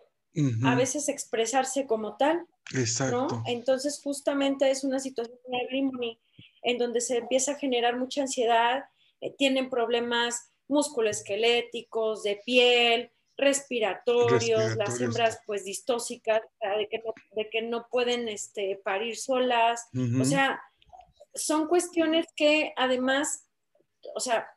[0.64, 2.44] a veces expresarse como tal.
[2.74, 3.42] Exacto.
[3.46, 5.38] Entonces, justamente es una situación
[6.62, 8.84] en donde se empieza a generar mucha ansiedad,
[9.20, 16.40] eh, tienen problemas musculoesqueléticos, de piel, respiratorios, las hembras pues distóxicas,
[16.78, 19.86] de, que no, de que no pueden este, parir solas.
[20.18, 20.60] O sea,
[21.34, 23.46] son cuestiones que además,
[24.14, 24.48] o sea,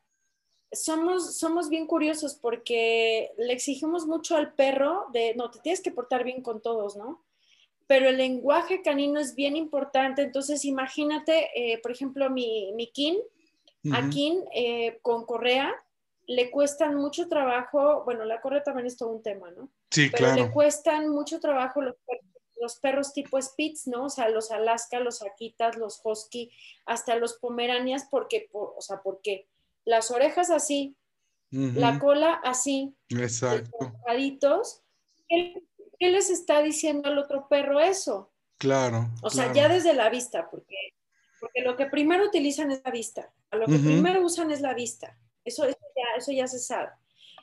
[0.71, 5.91] somos, somos bien curiosos porque le exigimos mucho al perro de, no, te tienes que
[5.91, 7.23] portar bien con todos, ¿no?
[7.87, 10.21] pero el lenguaje canino es bien importante.
[10.21, 13.17] Entonces, imagínate, eh, por ejemplo, mi, mi kin,
[13.93, 15.73] a kin eh, con correa
[16.25, 19.69] le cuestan mucho trabajo, bueno, la correa también es todo un tema, ¿no?
[19.89, 21.95] Sí, pero le cuestan mucho trabajo los,
[22.59, 24.05] los perros tipo Spitz, ¿no?
[24.05, 26.51] O sea, los Alaska, los Akitas, los Husky,
[26.85, 29.47] hasta los Pomeranias, porque, o sea, porque
[29.87, 30.95] las orejas así,
[31.49, 33.93] la cola así, Exacto.
[35.29, 38.31] ¿qué les está diciendo al otro perro eso?
[38.57, 39.09] Claro.
[39.21, 40.75] O sea, ya desde la vista, porque
[41.39, 45.17] porque lo que primero utilizan es la vista, lo que primero usan es la vista,
[45.45, 46.89] eso, eso, ya, eso ya se sabe.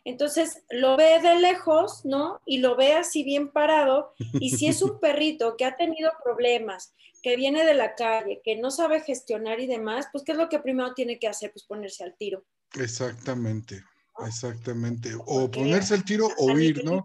[0.04, 2.40] Entonces lo ve de lejos, ¿no?
[2.44, 4.14] Y lo ve así bien parado.
[4.34, 8.56] Y si es un perrito que ha tenido problemas, que viene de la calle, que
[8.56, 11.50] no sabe gestionar y demás, pues ¿qué es lo que primero tiene que hacer?
[11.52, 12.44] Pues ponerse al tiro.
[12.74, 13.82] Exactamente,
[14.26, 15.10] exactamente.
[15.26, 17.04] O ponerse al tiro o huir, ¿no?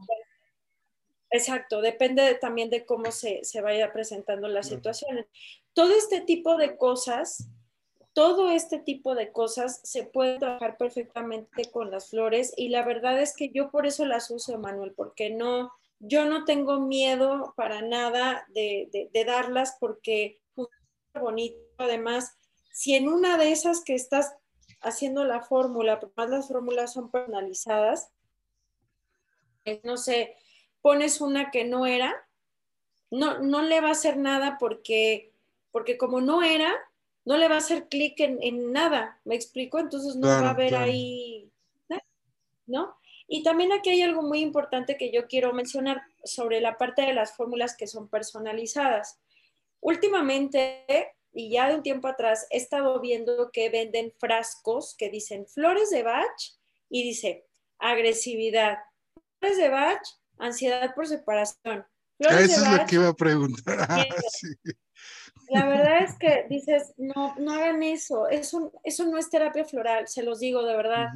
[1.32, 5.28] Exacto, depende también de cómo se, se vaya presentando las situaciones.
[5.74, 7.48] Todo este tipo de cosas
[8.14, 13.22] todo este tipo de cosas se puede trabajar perfectamente con las flores y la verdad
[13.22, 17.82] es que yo por eso las uso, Manuel, porque no, yo no tengo miedo para
[17.82, 20.42] nada de, darlas porque
[21.14, 21.60] bonito.
[21.78, 22.38] Además,
[22.72, 24.34] si en una de esas que estás
[24.82, 28.12] haciendo la fórmula, más las fórmulas son personalizadas,
[29.84, 30.36] no sé,
[30.82, 32.16] pones una que no era,
[33.12, 35.34] no, no le va a hacer nada porque,
[35.72, 36.74] porque como no era,
[37.30, 39.78] no le va a hacer clic en, nada, ¿me explico?
[39.78, 41.54] Entonces no va a haber ahí,
[42.66, 42.98] ¿no?
[43.28, 47.14] Y también aquí hay algo muy importante que yo quiero mencionar sobre la parte de
[47.14, 49.20] las fórmulas que son personalizadas.
[49.80, 50.88] Últimamente,
[51.32, 55.92] y ya de un tiempo atrás, he estado viendo que venden frascos que dicen flores
[55.92, 56.58] de Bach
[56.90, 57.46] y dice
[57.78, 58.80] agresividad,
[59.38, 60.02] flores de Bach,
[60.40, 61.86] ansiedad por separación.
[62.18, 63.88] Flores Eso es lo que iba a preguntar.
[65.50, 68.28] La verdad es que dices, no, no hagan eso.
[68.28, 71.08] eso, eso no es terapia floral, se los digo de verdad.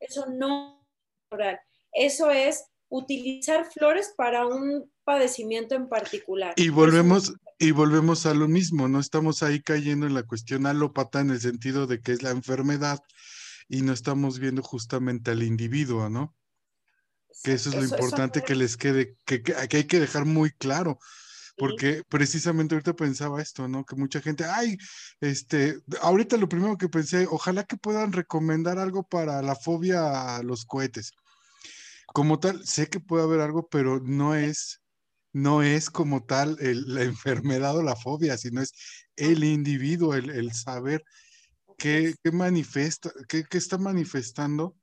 [0.00, 1.60] Eso no es floral.
[1.92, 6.54] Eso es utilizar flores para un padecimiento en particular.
[6.56, 11.20] Y volvemos, y volvemos a lo mismo, no estamos ahí cayendo en la cuestión alópata
[11.20, 13.00] en el sentido de que es la enfermedad
[13.68, 16.34] y no estamos viendo justamente al individuo, ¿no?
[17.42, 20.98] Que eso es lo importante que les quede, que, que, hay que dejar muy claro
[21.56, 23.84] porque precisamente ahorita pensaba esto, ¿no?
[23.84, 24.76] Que mucha gente, ay,
[25.20, 30.42] este, ahorita lo primero que pensé, ojalá que puedan recomendar algo para la fobia a
[30.42, 31.12] los cohetes.
[32.12, 34.82] Como tal, sé que puede haber algo, pero no es,
[35.32, 38.72] no es como tal la enfermedad o la fobia, sino es
[39.16, 41.04] el individuo, el, saber
[41.78, 44.76] qué, qué manifiesta, qué, qué está manifestando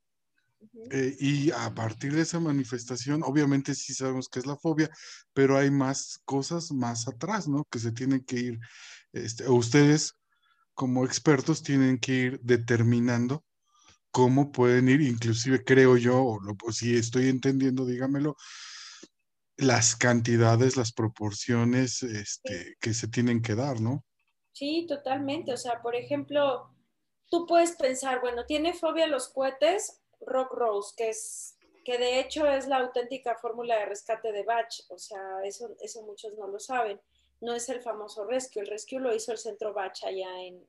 [0.91, 4.89] eh, y a partir de esa manifestación, obviamente sí sabemos que es la fobia,
[5.33, 7.65] pero hay más cosas más atrás, ¿no?
[7.65, 8.59] Que se tienen que ir,
[9.13, 10.15] este, ustedes
[10.73, 13.43] como expertos tienen que ir determinando
[14.11, 18.35] cómo pueden ir, inclusive creo yo, o si estoy entendiendo, dígamelo,
[19.57, 24.03] las cantidades, las proporciones este, que se tienen que dar, ¿no?
[24.53, 25.53] Sí, totalmente.
[25.53, 26.75] O sea, por ejemplo,
[27.29, 30.00] tú puedes pensar, bueno, ¿tiene fobia a los cohetes?
[30.25, 34.81] Rock Rose, que es que de hecho es la auténtica fórmula de rescate de Bach,
[34.89, 36.99] o sea, eso, eso muchos no lo saben.
[37.39, 40.63] No es el famoso Rescue, el Rescue lo hizo el centro Bach allá en,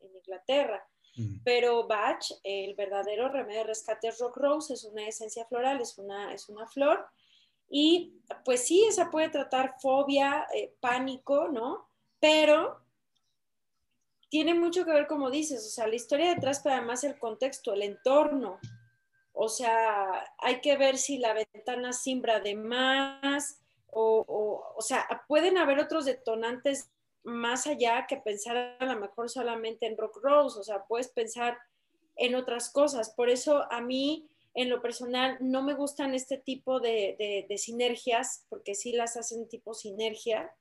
[0.00, 0.86] Inglaterra.
[1.16, 1.38] Mm.
[1.42, 5.98] Pero Bach, el verdadero remedio de rescate es Rock Rose, es una esencia floral, es
[5.98, 7.06] una, es una flor.
[7.68, 11.88] Y pues sí, esa puede tratar fobia, eh, pánico, ¿no?
[12.20, 12.83] Pero
[14.34, 17.72] tiene mucho que ver, como dices, o sea, la historia detrás, pero además el contexto,
[17.72, 18.58] el entorno.
[19.32, 23.60] O sea, hay que ver si la ventana simbra de más,
[23.92, 26.90] o, o, o sea, pueden haber otros detonantes
[27.22, 31.56] más allá que pensar a lo mejor solamente en Rock Rose, o sea, puedes pensar
[32.16, 33.10] en otras cosas.
[33.10, 37.56] Por eso a mí, en lo personal, no me gustan este tipo de, de, de
[37.56, 40.52] sinergias, porque sí las hacen tipo sinergia,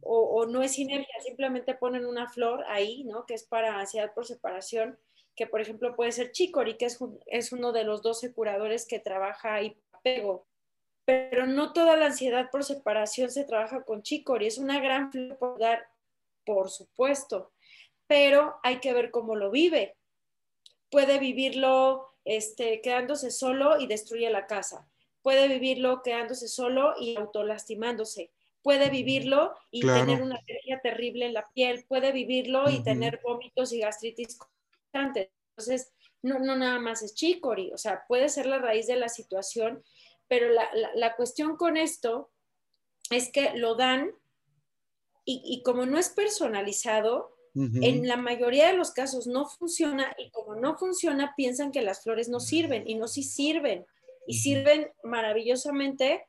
[0.00, 3.26] o, no es sinergia, simplemente ponen una flor ahí, ¿no?
[3.26, 4.98] Que es para ansiedad por separación,
[5.36, 9.54] que por ejemplo puede ser Chicory, que es, uno de los 12 curadores que trabaja
[9.54, 10.46] ahí apego.
[11.04, 15.36] Pero no toda la ansiedad por separación se trabaja con Chicory, es una gran flor
[15.38, 15.86] por dar,
[16.46, 17.52] por supuesto,
[18.06, 19.96] pero hay que ver cómo lo vive.
[20.90, 24.88] Puede vivirlo este, quedándose solo y destruye la casa.
[25.22, 28.30] Puede vivirlo quedándose solo y autolastimándose
[28.64, 33.74] puede vivirlo y tener una alergia terrible en la piel, puede vivirlo y tener vómitos
[33.74, 35.30] y gastritis constantes.
[35.50, 35.92] Entonces,
[36.22, 39.84] no, no nada más es chicory, o sea, puede ser la raíz de la situación,
[40.28, 42.32] pero la, la, cuestión con esto
[43.10, 44.10] es que lo dan
[45.26, 50.32] y, y como no es personalizado, en la mayoría de los casos no funciona y
[50.32, 53.86] como no funciona piensan que las flores no sirven y no sí sirven
[54.26, 56.26] y sirven maravillosamente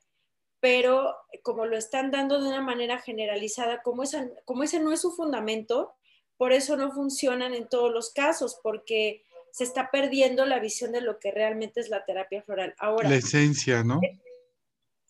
[0.65, 4.01] pero como lo están dando de una manera generalizada, como,
[4.45, 5.93] como ese no es su fundamento,
[6.37, 11.01] por eso no funcionan en todos los casos, porque se está perdiendo la visión de
[11.01, 12.73] lo que realmente es la terapia floral.
[12.79, 14.01] Ahora, la esencia, ¿no?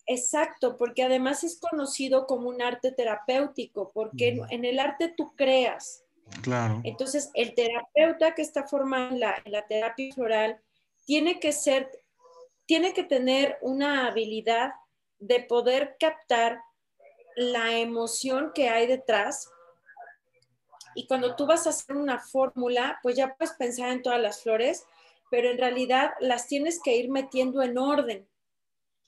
[0.05, 6.03] Exacto, porque además es conocido como un arte terapéutico, porque en el arte tú creas.
[6.41, 6.81] Claro.
[6.83, 10.59] Entonces, el terapeuta que está formado en la, la terapia floral
[11.05, 11.89] tiene que ser,
[12.65, 14.73] tiene que tener una habilidad
[15.19, 16.59] de poder captar
[17.35, 19.49] la emoción que hay detrás.
[20.95, 24.41] Y cuando tú vas a hacer una fórmula, pues ya puedes pensar en todas las
[24.41, 24.85] flores,
[25.29, 28.27] pero en realidad las tienes que ir metiendo en orden.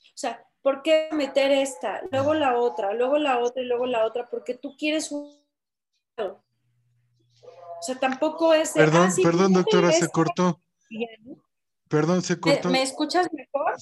[0.00, 4.04] O sea, ¿por qué meter esta, luego la otra, luego la otra y luego la
[4.04, 4.26] otra?
[4.28, 5.38] Porque tú quieres un...
[6.18, 8.72] O sea, tampoco es...
[8.72, 10.60] perdón, ah, perdón, doctora, se cortó.
[11.88, 12.68] Perdón, se cortó.
[12.68, 13.76] ¿Me, escuchas mejor?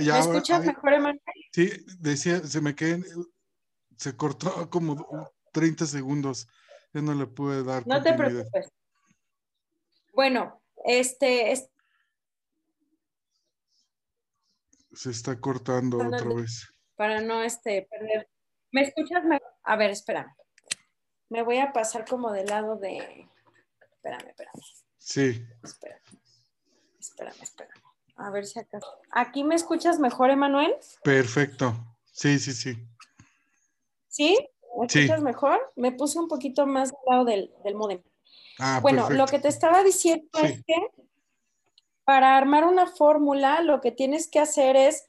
[0.00, 1.20] ¿Me escuchas mejor, Emanuel?
[1.58, 3.02] Sí, decía, se me quedó,
[3.96, 5.04] se cortó como
[5.52, 6.46] 30 segundos.
[6.92, 7.84] Ya no le pude dar.
[7.84, 8.68] No te preocupes.
[10.14, 11.52] Bueno, este,
[14.92, 16.72] Se está cortando otra vez.
[16.94, 18.28] Para no este, perder.
[18.70, 19.24] ¿Me escuchas?
[19.64, 20.32] A ver, espérame.
[21.28, 23.28] Me voy a pasar como del lado de.
[23.96, 24.62] Espérame, espérame.
[24.96, 25.44] Sí.
[25.64, 26.02] Espérame.
[27.00, 27.87] Espérame, espérame.
[28.18, 28.78] A ver si acá.
[29.10, 30.74] ¿Aquí me escuchas mejor, Emanuel?
[31.02, 31.74] Perfecto.
[32.12, 32.76] Sí, sí, sí.
[34.08, 34.36] ¿Sí?
[34.78, 35.72] ¿Me escuchas mejor?
[35.76, 38.02] Me puse un poquito más al lado del, del modem.
[38.58, 40.74] Ah, bueno, lo que te estaba diciendo es que
[42.04, 45.08] para armar una fórmula, lo que tienes que hacer es,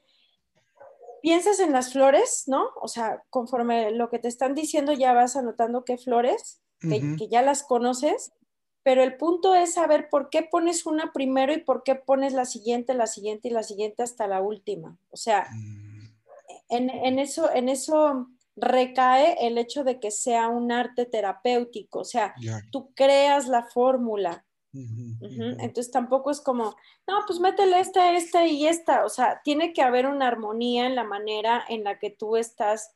[1.21, 2.69] piensas en las flores, ¿no?
[2.81, 7.41] O sea, conforme lo que te están diciendo, ya vas anotando qué flores, que, ya
[7.41, 8.33] las conoces,
[8.83, 12.45] pero el punto es saber por qué pones una primero y por qué pones la
[12.45, 14.97] siguiente, la siguiente y la siguiente hasta la última.
[15.11, 16.09] O sea, mm.
[16.69, 22.33] en, eso, en eso recae el hecho de que sea un arte terapéutico, o sea,
[22.71, 26.75] tú creas la fórmula, entonces tampoco es como,
[27.07, 29.05] no, pues métele esta, esta y esta.
[29.05, 32.91] O sea, tiene que haber una armonía en la manera en la que tú estás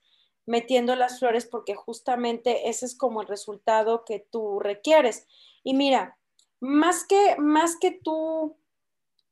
[0.46, 5.28] metiendo las flores porque justamente ese es como el resultado que tú requieres.
[5.64, 6.18] Y mira,
[6.60, 8.58] más que, más que tú,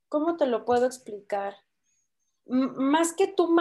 [0.10, 1.56] ¿cómo te lo puedo explicar?
[2.52, 3.56] más que tú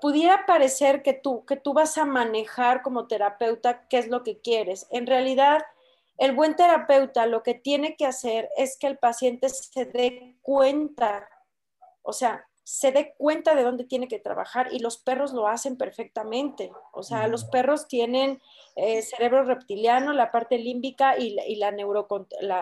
[0.00, 4.40] pudiera parecer que tú, que tú vas a manejar como terapeuta qué es lo que
[4.40, 4.86] quieres.
[4.90, 5.62] En realidad,
[6.18, 11.28] el buen terapeuta lo que tiene que hacer es que el paciente se dé cuenta,
[12.02, 15.76] o sea, se dé cuenta de dónde tiene que trabajar y los perros lo hacen
[15.76, 16.72] perfectamente.
[16.92, 18.40] O sea, los perros tienen
[18.76, 21.70] eh, cerebro reptiliano, la parte límbica y, la,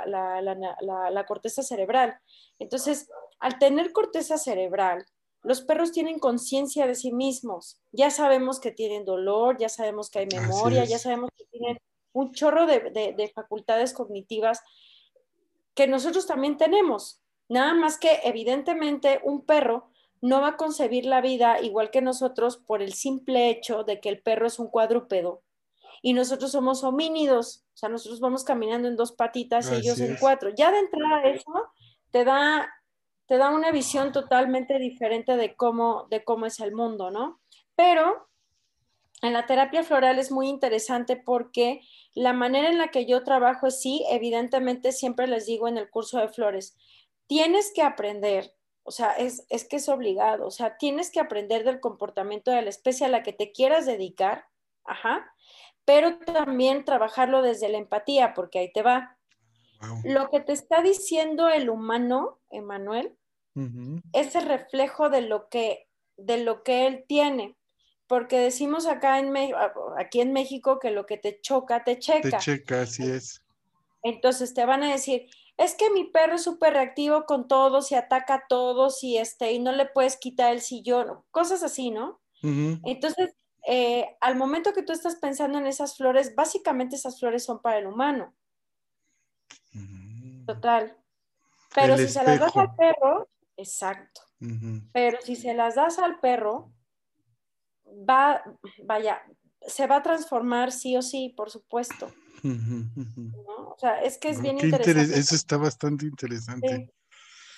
[0.05, 2.18] la, la, corteza cerebral.
[2.59, 5.07] Entonces, al tener corteza cerebral,
[5.42, 7.80] los perros tienen conciencia de sí mismos.
[7.92, 11.78] Ya sabemos que tienen dolor, ya sabemos que hay memoria, ya sabemos que tienen
[12.12, 14.61] un chorro de, facultades cognitivas
[15.74, 17.20] que nosotros también tenemos.
[17.48, 19.91] Nada más que evidentemente un perro
[20.23, 24.09] no va a concebir la vida igual que nosotros por el simple hecho de que
[24.09, 25.43] el perro es un cuadrúpedo
[26.01, 30.16] y nosotros somos homínidos, o sea, nosotros vamos caminando en dos patitas y ellos en
[30.16, 30.51] cuatro.
[30.51, 31.53] Ya de entrada eso
[32.11, 32.73] te da,
[33.27, 37.41] te da una visión totalmente diferente de cómo, de cómo es el mundo, ¿no?
[37.77, 38.29] Pero
[39.23, 41.81] en la terapia floral es muy interesante porque
[42.14, 45.89] la manera en la que yo trabajo es sí, evidentemente siempre les digo en el
[45.89, 46.77] curso de flores,
[47.29, 48.53] tienes que aprender,
[48.85, 52.62] o sea, es, es que es obligado, o sea, tienes que aprender del comportamiento de
[52.62, 54.47] la especie a la que te quieras dedicar,
[54.85, 55.33] ajá,
[55.85, 59.18] pero también trabajarlo desde la empatía, porque ahí te va.
[60.05, 63.16] Lo que te está diciendo el humano, Emanuel,
[64.12, 67.57] es el reflejo de lo que, de lo que él tiene
[68.12, 69.33] porque decimos acá en
[69.97, 72.28] aquí en México que lo que te choca, te checa.
[72.28, 73.41] Te checa, así es.
[74.03, 77.94] Entonces te van a decir, es que mi perro es súper reactivo con todos y
[77.94, 82.20] ataca a todos y, este, y no le puedes quitar el sillón, cosas así, ¿no?
[82.42, 83.36] Entonces,
[83.68, 87.78] eh, al momento que tú estás pensando en esas flores, básicamente esas flores son para
[87.78, 88.34] el humano.
[90.46, 90.96] Total.
[91.74, 94.22] Pero si se las das al perro, exacto.
[94.92, 96.72] Pero si se las das al perro,
[97.86, 98.42] va,
[98.82, 99.22] vaya,
[99.61, 102.12] se va a transformar sí o sí, por supuesto.
[103.46, 105.18] O sea, es que es bien interesante.
[105.18, 106.68] eso está bastante interesante.
[106.68, 106.93] Sí.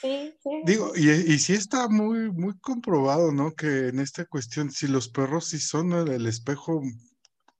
[0.00, 3.54] Sí, Digo, y, y, sí está muy, muy comprobado, ¿no?
[3.54, 6.82] Que en esta cuestión, si los perros sí son el, espejo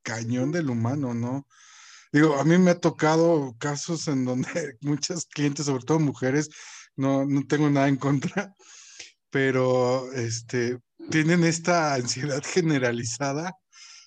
[0.03, 1.47] cañón del humano, ¿no?
[2.13, 6.51] Digo, a mí me ha tocado casos en donde muchas clientes, sobre todo mujeres,
[6.97, 8.53] no, no tengo nada en contra,
[9.31, 10.79] pero este,
[11.11, 13.55] tienen esta ansiedad generalizada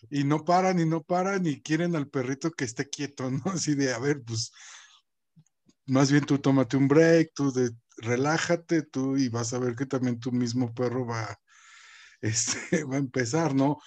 [0.09, 3.41] y no paran y no paran y quieren al perrito que esté quieto, ¿no?
[3.53, 4.51] Así de, a ver, pues,
[5.85, 9.85] más bien tú tómate un break, tú de, relájate tú y vas a ver que
[9.85, 11.39] también tu mismo perro va,
[12.21, 13.77] este, va a empezar, ¿no?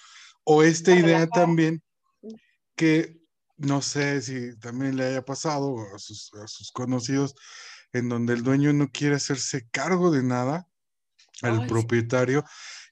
[0.43, 1.83] O esta idea también
[2.75, 3.21] que
[3.57, 7.35] no sé si también le haya pasado a sus, a sus conocidos,
[7.93, 10.67] en donde el dueño no quiere hacerse cargo de nada
[11.41, 12.43] al propietario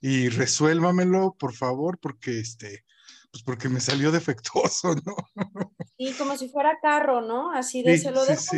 [0.02, 2.86] y resuélvamelo, por favor, porque este,
[3.32, 5.16] pues porque me salió defectuoso, ¿no?
[6.02, 7.52] Y como si fuera carro, ¿no?
[7.52, 8.56] Así de se lo dejo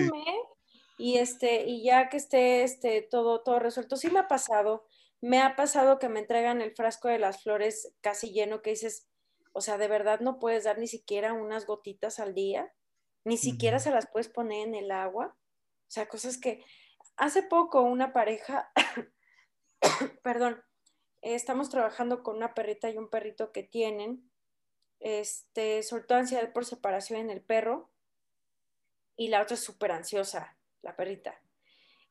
[1.02, 3.96] y este, y ya que esté este, todo, todo resuelto.
[3.96, 4.86] Sí me ha pasado,
[5.20, 9.10] me ha pasado que me entregan el frasco de las flores casi lleno, que dices,
[9.52, 12.72] o sea, de verdad no puedes dar ni siquiera unas gotitas al día,
[13.26, 15.36] ni siquiera se las puedes poner en el agua.
[15.36, 16.64] O sea, cosas que
[17.18, 18.72] hace poco una pareja,
[20.24, 20.62] perdón,
[21.24, 24.31] estamos trabajando con una perrita y un perrito que tienen,
[25.02, 27.92] este, soltó ansiedad por separación en el perro
[29.18, 31.42] y la otra es súper ansiosa, la perrita.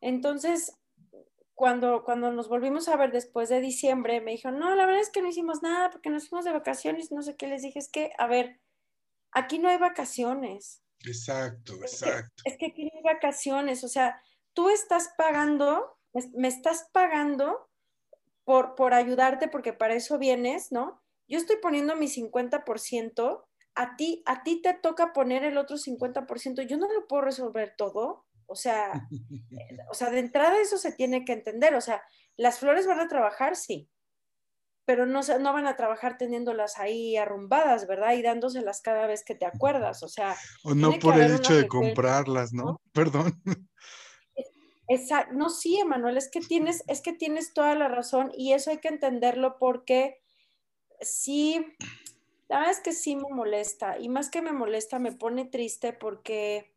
[0.00, 0.76] Entonces,
[1.54, 5.10] cuando, cuando nos volvimos a ver después de diciembre, me dijo, no, la verdad es
[5.10, 7.88] que no hicimos nada porque nos fuimos de vacaciones, no sé qué, les dije, es
[7.88, 8.60] que, a ver,
[9.30, 10.82] aquí no hay vacaciones.
[11.04, 12.42] Exacto, exacto.
[12.44, 14.20] Es que, aquí no hay vacaciones, o sea,
[14.52, 15.98] tú estás pagando,
[16.34, 17.68] me estás pagando
[18.44, 20.99] por, por ayudarte porque para eso vienes, ¿no?
[21.30, 23.44] Yo estoy poniendo mi 50%,
[23.76, 27.74] a ti, a ti te toca poner el otro 50%, yo no lo puedo resolver
[27.78, 28.26] todo.
[28.46, 29.08] O sea,
[29.90, 31.74] o sea, de entrada eso se tiene que entender.
[31.76, 32.02] O sea,
[32.36, 33.88] las flores van a trabajar, sí,
[34.84, 38.14] pero no, no van a trabajar teniéndolas ahí arrumbadas, ¿verdad?
[38.14, 40.02] Y dándoselas cada vez que te acuerdas.
[40.02, 42.80] O sea, o no por el hecho de comprarlas, ¿no?
[42.92, 43.40] Perdón.
[44.88, 45.32] Exacto.
[45.32, 48.78] No, sí, Emanuel, es que tienes, es que tienes toda la razón y eso hay
[48.78, 50.18] que entenderlo porque
[51.00, 51.64] sí,
[52.48, 55.92] la verdad es que sí me molesta y más que me molesta, me pone triste
[55.92, 56.74] porque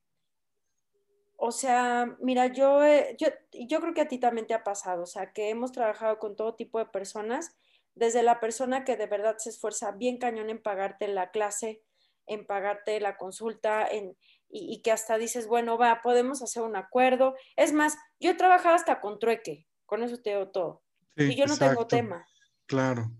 [1.46, 2.80] o sea, mira, yo,
[3.18, 6.18] yo, yo creo que a ti también te ha pasado, o sea, que hemos trabajado
[6.18, 7.54] con todo tipo de personas,
[7.96, 11.84] desde la persona que de verdad se esfuerza bien cañón en pagarte la clase,
[12.28, 14.16] en pagarte la consulta, en,
[14.50, 17.36] y, que hasta dices, bueno, va, podemos hacer un acuerdo.
[17.58, 20.82] Es más, yo he trabajado hasta con trueque, con eso te digo todo.
[21.18, 22.26] y yo no tengo tema.
[22.68, 23.12] Claro.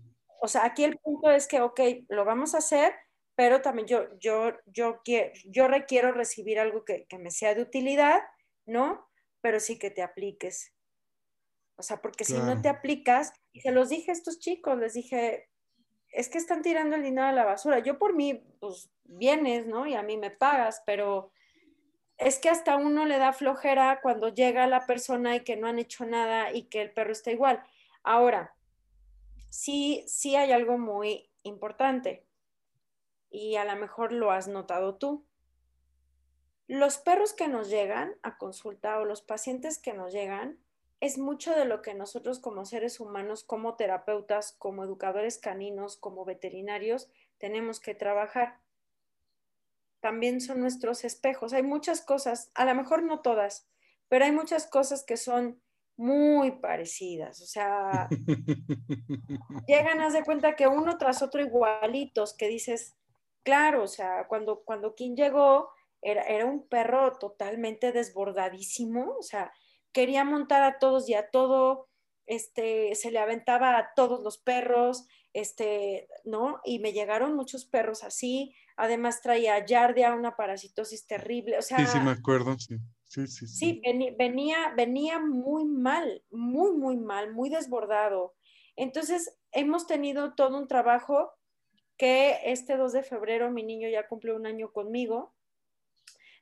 [0.44, 1.80] O sea, aquí el punto es que, ok,
[2.10, 2.92] lo vamos a hacer,
[3.34, 5.00] pero también yo, yo, yo,
[5.46, 8.20] yo requiero recibir algo que, me sea de utilidad,
[8.66, 9.08] ¿no?
[9.40, 10.74] Pero sí que te apliques.
[11.76, 14.92] O sea, porque si no te aplicas, y se los dije a estos chicos, les
[14.92, 15.48] dije,
[16.10, 17.78] es que están tirando el dinero a la basura.
[17.78, 19.86] Yo por mí, pues vienes, ¿no?
[19.86, 21.32] Y a mí me pagas, pero
[22.18, 25.78] es que hasta uno le da flojera cuando llega la persona y que no han
[25.78, 27.62] hecho nada y que el perro está igual.
[28.02, 28.54] Ahora,
[29.54, 32.26] sí, sí hay algo muy importante
[33.30, 35.24] y a lo mejor lo has notado tú.
[36.66, 40.58] Los perros que nos llegan a consulta o los pacientes que nos llegan
[41.00, 46.24] es mucho de lo que nosotros como seres humanos, como terapeutas, como educadores caninos, como
[46.24, 48.58] veterinarios, tenemos que trabajar.
[50.00, 51.52] También son nuestros espejos.
[51.52, 53.68] Hay muchas cosas, a lo mejor no todas,
[54.08, 55.62] pero hay muchas cosas que son
[55.96, 57.40] muy parecidas.
[57.40, 58.08] O sea,
[59.66, 62.94] llegan a de cuenta que uno tras otro igualitos, que dices,
[63.44, 65.68] claro, o sea, cuando, cuando Kim llegó,
[66.02, 69.52] era, era un perro totalmente desbordadísimo, o sea,
[69.92, 71.88] quería montar a todos y a todo,
[72.26, 76.60] este, se le aventaba a todos los perros, este, ¿no?
[76.64, 81.78] Y me llegaron muchos perros así, además traía yardia, una parasitosis terrible, o sea...
[81.78, 82.76] Sí, sí, me acuerdo, sí.
[83.48, 83.80] Sí,
[84.18, 88.34] venía, venía muy mal, muy, muy mal, muy desbordado.
[88.76, 91.32] Entonces, hemos tenido todo un trabajo
[91.96, 95.34] que este 2 de febrero mi niño ya cumple un año conmigo,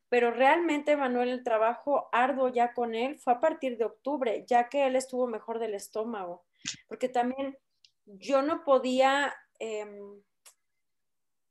[0.08, 4.68] pero realmente, Manuel, el trabajo arduo ya con él fue a partir de octubre, ya
[4.68, 6.44] que él estuvo mejor del estómago,
[6.86, 7.56] porque también
[8.04, 10.22] yo no podía, em,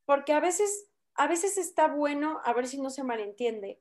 [0.05, 3.79] porque a veces, a veces está bueno, a ver si no se malentiende,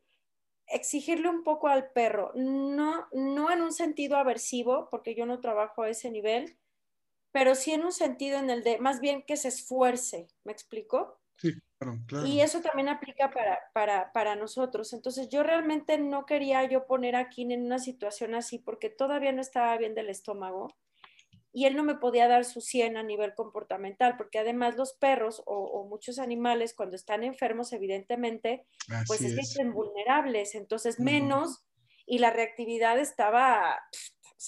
[0.71, 5.83] exigirle un poco al perro, no, no en un sentido aversivo, porque yo no trabajo
[5.83, 6.59] a ese nivel,
[7.33, 11.21] pero sí en un sentido en el de más bien que se esfuerce, ¿me explico?
[11.37, 12.27] Sí, claro, claro.
[12.27, 14.93] Y eso también aplica para, para, para, nosotros.
[14.93, 19.33] Entonces yo realmente no quería yo poner a Kim en una situación así porque todavía
[19.33, 20.77] no estaba bien del estómago
[21.53, 25.43] y él no me podía dar su 100 a nivel comportamental, porque además los perros
[25.47, 28.67] o, muchos animales cuando están enfermos, evidentemente,
[29.07, 31.65] pues es, vulnerables, entonces menos,
[32.07, 33.81] y la reactividad estaba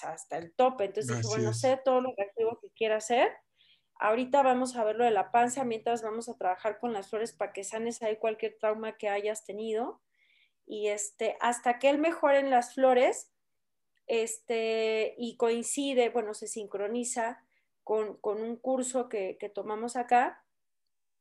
[0.03, 0.84] hasta el tope.
[0.84, 3.32] Entonces, bueno, sé todo lo que quiera hacer.
[3.98, 7.32] Ahorita vamos a ver lo de la panza, mientras vamos a trabajar con las flores
[7.32, 10.00] para que sanes ahí cualquier trauma que hayas tenido.
[10.66, 13.32] Y este, hasta que él mejore en las flores,
[14.07, 17.42] este, y coincide, bueno, se sincroniza
[17.84, 20.44] con, un curso que, que tomamos acá,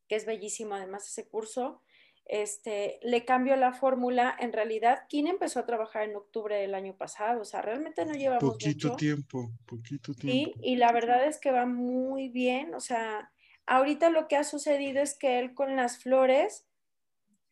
[0.07, 1.81] que es bellísimo además ese curso,
[2.25, 4.35] este, le cambio la fórmula.
[4.39, 7.41] En realidad, ¿quién empezó a trabajar en octubre del año pasado?
[7.41, 10.53] O sea, realmente no llevamos poquito tiempo, poquito tiempo.
[10.53, 12.73] Sí, y la verdad es que va muy bien.
[12.73, 13.31] O sea,
[13.65, 16.65] ahorita lo que ha sucedido es que él con las flores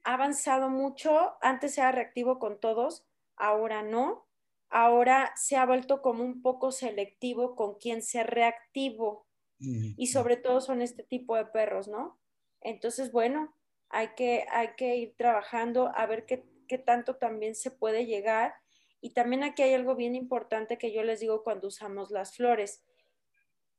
[0.06, 1.34] ha avanzado mucho.
[1.42, 3.06] Antes era reactivo con todos,
[3.36, 4.29] ahora no.
[4.70, 9.26] Ahora se ha vuelto como un poco selectivo con quien se reactivo.
[9.62, 12.18] Y sobre todo son este tipo de perros, ¿no?
[12.62, 13.54] Entonces, bueno,
[13.90, 18.54] hay que, hay que ir trabajando a ver qué, tanto también se puede llegar.
[19.02, 22.86] Y también aquí hay algo bien importante que yo les digo cuando usamos las flores.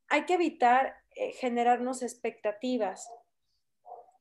[0.08, 3.08] Hay que evitar eh, generarnos expectativas,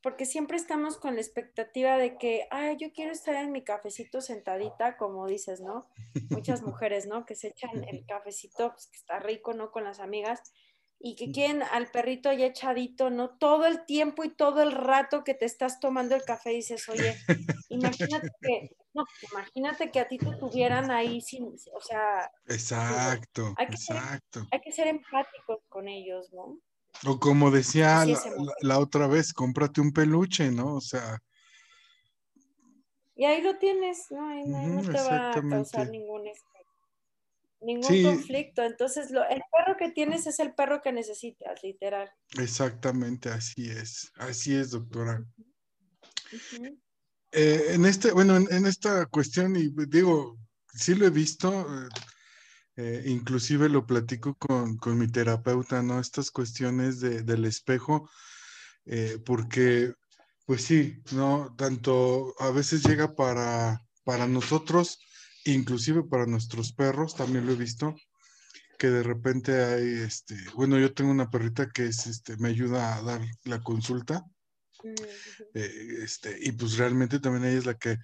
[0.01, 4.21] porque siempre estamos con la expectativa de que, ay, yo quiero estar en mi cafecito
[4.21, 5.87] sentadita, como dices, ¿no?
[6.29, 7.25] Muchas mujeres, ¿no?
[7.25, 9.71] Que se echan el cafecito, pues, que está rico, ¿no?
[9.71, 10.41] Con las amigas,
[11.01, 13.37] y que quieren al perrito ya echadito, ¿no?
[13.37, 17.15] Todo el tiempo y todo el rato que te estás tomando el café dices, oye,
[17.69, 22.29] imagínate que, no, imagínate que a ti te tuvieran ahí sin, o sea.
[22.47, 24.39] Exacto, hay que exacto.
[24.41, 26.59] Ser, hay que ser empáticos con ellos, ¿no?
[27.05, 28.05] O como decía
[28.61, 30.75] la, otra vez, cómprate un peluche, ¿no?
[30.75, 31.19] O sea.
[33.15, 34.45] Y ahí lo tienes, ¿no?
[34.45, 36.23] no te va a causar ningún
[37.61, 38.63] ningún conflicto.
[38.63, 42.09] Entonces, lo, el perro que tienes es el perro que necesitas, literal.
[42.37, 44.11] Exactamente, así es.
[44.15, 45.23] Así es, doctora.
[47.31, 50.37] Eh, en este, bueno, en, esta cuestión, y digo,
[50.73, 51.89] sí lo he visto, eh,
[52.79, 55.99] eh, inclusive lo platico con, con, mi terapeuta, ¿no?
[55.99, 58.09] Estas cuestiones de, del espejo,
[59.23, 59.93] porque,
[60.45, 61.53] pues sí, ¿no?
[61.55, 64.99] Tanto a veces llega para, para nosotros,
[65.45, 67.95] inclusive para nuestros perros, también lo he visto,
[68.79, 72.95] que de repente hay, este, bueno, yo tengo una perrita que es, este, me ayuda
[72.95, 74.23] a dar la consulta,
[75.53, 77.97] eh, este, y pues realmente también ella es la que,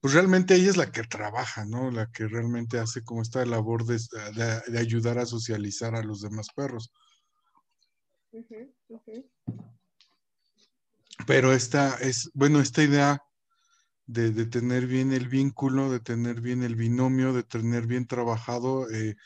[0.00, 1.90] pues realmente ella es la que trabaja, ¿no?
[1.90, 3.98] La que realmente hace como esta labor de,
[4.66, 6.90] de, ayudar a socializar a los demás perros.
[11.26, 13.22] Pero esta es, bueno, esta idea
[14.06, 18.90] de, tener bien el vínculo, de tener bien el binomio, de tener bien trabajado.
[18.90, 19.16] Eh,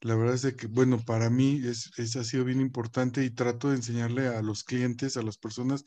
[0.00, 3.76] la verdad es que, bueno, para mí es, ha sido bien importante y trato de
[3.76, 5.84] enseñarle a los clientes, a las personas,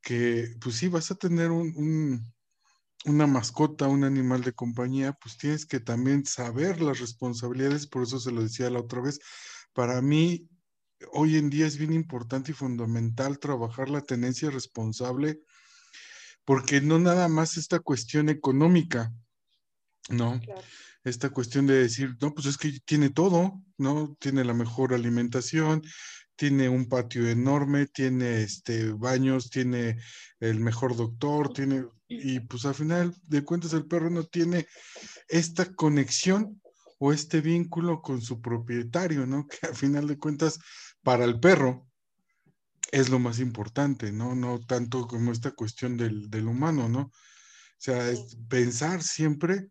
[0.00, 2.32] que pues sí, vas a tener un,
[3.04, 8.18] una mascota, un animal de compañía, pues tienes que también saber las responsabilidades, por eso
[8.18, 9.20] se lo decía la otra vez.
[9.72, 10.48] Para mí,
[11.12, 15.40] hoy en día es bien importante y fundamental trabajar la tenencia responsable
[16.44, 19.12] porque no nada más esta cuestión económica,
[20.08, 20.40] ¿no?
[21.04, 24.16] Esta cuestión de decir, no, pues es que tiene todo, ¿no?
[24.18, 25.82] Tiene la mejor alimentación,
[26.38, 29.98] tiene un patio enorme, tiene este baños, tiene
[30.38, 34.66] el mejor doctor, tiene y pues al final de cuentas el perro no tiene
[35.28, 36.62] esta conexión
[36.98, 39.46] o este vínculo con su propietario, ¿no?
[39.48, 40.60] Que al final de cuentas
[41.02, 41.88] para el perro
[42.92, 44.36] es lo más importante, ¿no?
[44.36, 47.00] No tanto como esta cuestión del, humano, ¿no?
[47.00, 49.70] O sea, es pensar siempre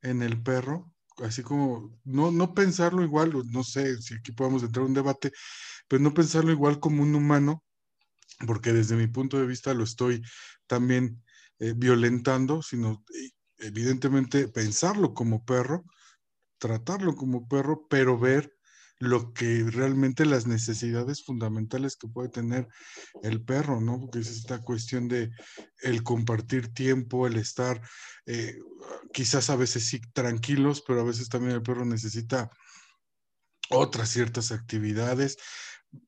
[0.00, 4.84] en el perro, así como, no, no pensarlo igual, no sé si aquí podemos entrar
[4.84, 5.32] en un debate,
[5.90, 7.64] pero no pensarlo igual como un humano,
[8.46, 10.22] porque desde mi punto de vista lo estoy
[10.68, 11.20] también
[11.58, 15.84] eh, violentando, sino eh, evidentemente pensarlo como perro,
[16.58, 18.54] tratarlo como perro, pero ver
[19.00, 22.68] lo que realmente las necesidades fundamentales que puede tener
[23.24, 23.98] el perro, ¿no?
[23.98, 25.32] Porque es esta cuestión de
[25.82, 27.80] el compartir tiempo, el estar
[28.26, 28.58] eh,
[29.12, 32.48] quizás a veces sí tranquilos, pero a veces también el perro necesita
[33.70, 35.36] otras ciertas actividades.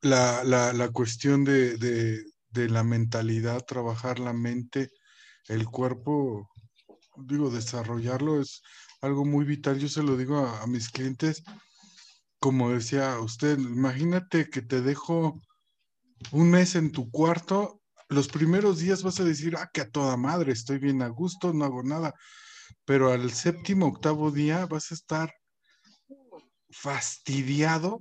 [0.01, 4.91] La, la, cuestión de, de, la mentalidad, trabajar la mente,
[5.49, 6.49] el cuerpo,
[7.17, 8.63] digo, desarrollarlo es
[9.01, 9.79] algo muy vital.
[9.79, 11.43] Yo se lo digo a mis clientes
[12.43, 15.41] como decía usted, imagínate que te dejo
[16.33, 20.17] un mes en tu cuarto, los primeros días vas a decir, ah, que a toda
[20.17, 22.15] madre, estoy bien a gusto, no hago nada,
[22.85, 25.33] pero al séptimo, octavo día vas a estar
[26.69, 28.01] fastidiado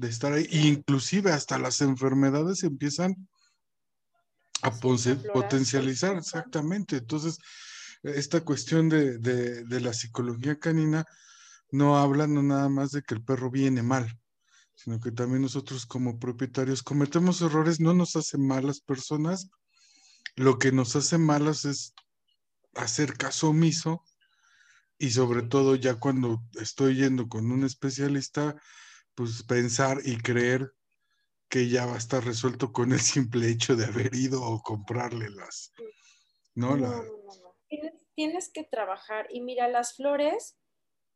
[0.00, 3.28] de estar ahí, inclusive hasta las enfermedades empiezan
[4.62, 6.96] a potencializar, exactamente.
[6.96, 7.38] Entonces,
[8.02, 11.04] esta cuestión de, de la psicología canina,
[11.72, 14.18] no hablan no nada más de que el perro viene mal,
[14.74, 19.50] sino que también nosotros como propietarios cometemos errores, no nos hacen malas personas,
[20.36, 21.92] lo que nos hace malas es
[22.74, 24.02] hacer caso omiso
[24.98, 28.56] y sobre todo ya cuando estoy yendo con un especialista,
[29.14, 30.72] pues pensar y creer
[31.48, 35.28] que ya va a estar resuelto con el simple hecho de haber ido o comprarle
[35.30, 35.72] las,
[36.54, 36.76] ¿no?
[36.76, 37.56] No, no, no,
[38.14, 40.58] Tienes, que trabajar y mira, las flores,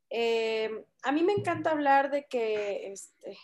[0.09, 0.71] eh,
[1.03, 3.37] a mí me encanta hablar de que, este,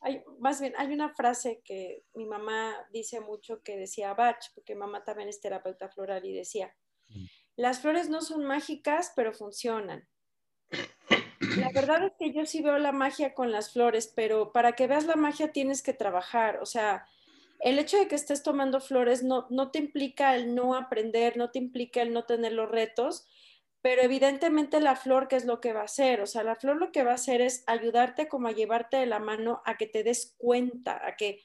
[0.00, 4.76] hay, más bien, hay una frase que mi mamá dice mucho que decía Bach, porque
[4.76, 6.72] mamá también es terapeuta floral y decía,
[7.08, 7.24] mm.
[7.56, 10.08] las flores no son mágicas, pero funcionan.
[11.56, 14.86] La verdad es que yo sí veo la magia con las flores, pero para que
[14.86, 16.58] veas la magia tienes que trabajar.
[16.62, 17.06] O sea,
[17.60, 21.50] el hecho de que estés tomando flores no, no te implica el no aprender, no
[21.50, 23.26] te implica el no tener los retos,
[23.82, 26.20] pero evidentemente la flor, ¿qué es lo que va a hacer?
[26.20, 29.06] O sea, la flor lo que va a hacer es ayudarte como a llevarte de
[29.06, 31.42] la mano a que te des cuenta, a que,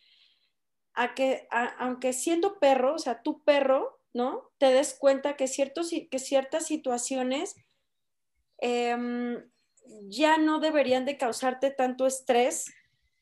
[0.93, 1.47] a que
[1.79, 4.51] aunque siendo perro, o sea, tu perro, ¿no?
[4.57, 7.55] Te des cuenta que, ciertos, que ciertas situaciones
[8.57, 9.43] em,
[10.09, 12.73] ya no deberían de causarte tanto estrés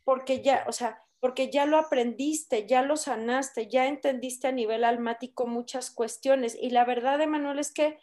[0.04, 4.84] porque ya, o sea, porque ya lo aprendiste, ya lo sanaste, ya entendiste a nivel
[4.84, 6.58] almático muchas cuestiones.
[6.60, 7.98] Y la verdad, Emanuel, es que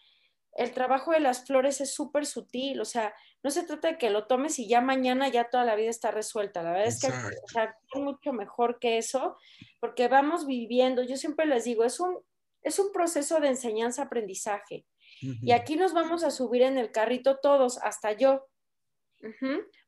[0.55, 4.11] el trabajo de las flores es súper sutil, o sea, no se trata de que
[4.11, 6.63] lo tomes y ya mañana ya toda la vida está resuelta.
[6.63, 9.37] La verdad es que o sea, es mucho mejor que eso,
[9.81, 12.19] porque vamos viviendo, yo siempre les digo, es un,
[12.63, 14.87] es un proceso de enseñanza-aprendizaje.
[15.21, 18.47] Y aquí nos vamos a subir en el carrito todos, hasta yo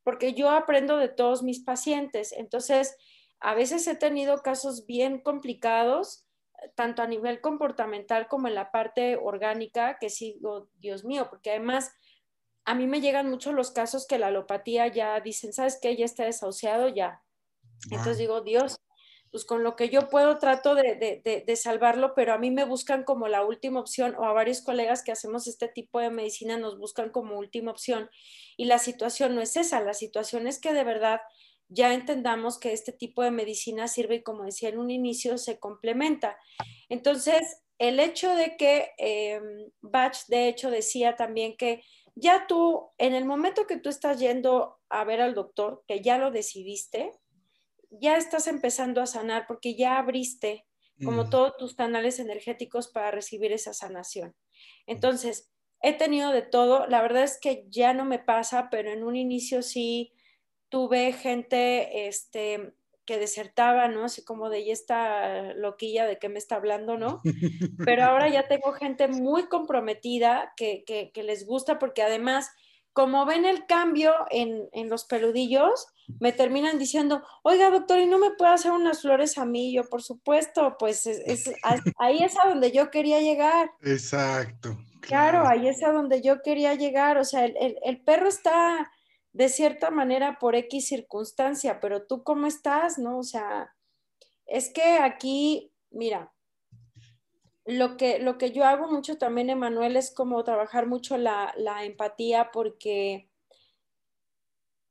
[0.03, 2.33] porque yo aprendo de todos mis pacientes.
[2.33, 2.97] Entonces,
[3.41, 6.27] a veces he tenido casos bien complicados,
[6.75, 11.93] tanto a nivel comportamental como en la parte orgánica, que sigo, Dios mío, porque además
[12.65, 15.97] a mí me llegan mucho los casos que la alopatía ya dicen, ¿sabes qué?
[15.97, 17.23] Ya está desahuciado, ya.
[17.91, 18.77] Entonces digo, Dios,
[19.33, 23.29] pues con lo que yo puedo trato de, salvarlo, pero a mí me buscan como
[23.29, 27.09] la última opción o a varios colegas que hacemos este tipo de medicina nos buscan
[27.09, 28.11] como última opción.
[28.59, 31.23] Y la situación no es esa, la situación es que de verdad
[31.69, 35.59] ya entendamos que este tipo de medicina sirve y como decía en un inicio, se
[35.59, 36.37] complementa.
[36.91, 39.41] Entonces, el hecho de que eh,
[39.81, 41.83] Bach, de hecho, decía también que
[42.15, 46.19] ya tú, en el momento que tú estás yendo a ver al doctor, que ya
[46.19, 47.13] lo decidiste,
[48.01, 50.67] ya estás empezando a sanar porque ya abriste
[51.05, 51.31] como mm.
[51.31, 54.35] todos tus canales energéticos para recibir esa sanación.
[54.87, 56.87] Entonces, he tenido de todo.
[56.87, 60.13] La verdad es que ya no me pasa, pero en un inicio sí
[60.69, 62.75] tuve gente este,
[63.05, 64.05] que desertaba, ¿no?
[64.05, 67.21] Así como de, ya esta loquilla de qué me está hablando, ¿no?
[67.85, 72.51] Pero ahora ya tengo gente muy comprometida que, que les gusta porque además
[72.93, 75.87] como ven el cambio en, los peludillos,
[76.21, 79.73] me terminan diciendo, oiga doctor, ¿y no me puede hacer unas flores a mí?
[79.73, 81.09] Yo, por supuesto, pues
[81.99, 83.71] ahí es a donde yo quería llegar.
[83.83, 84.79] Exacto.
[85.01, 85.47] Claro.
[85.47, 87.19] ahí es a donde yo quería llegar.
[87.19, 88.91] O sea, el, el perro está
[89.33, 93.19] de cierta manera por X circunstancia, pero tú cómo estás, ¿no?
[93.19, 93.75] O sea,
[94.47, 96.33] es que aquí, mira,
[97.65, 102.51] lo que, lo que yo hago mucho también, Emanuel, es como trabajar mucho la, empatía
[102.53, 103.31] porque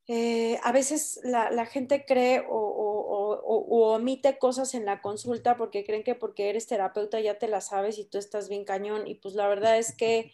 [0.08, 6.16] eh, a veces la, gente cree o, omite cosas en la consulta porque creen que
[6.16, 9.08] porque eres terapeuta ya te la sabes y tú estás bien cañón.
[9.08, 10.34] Y pues la verdad es que,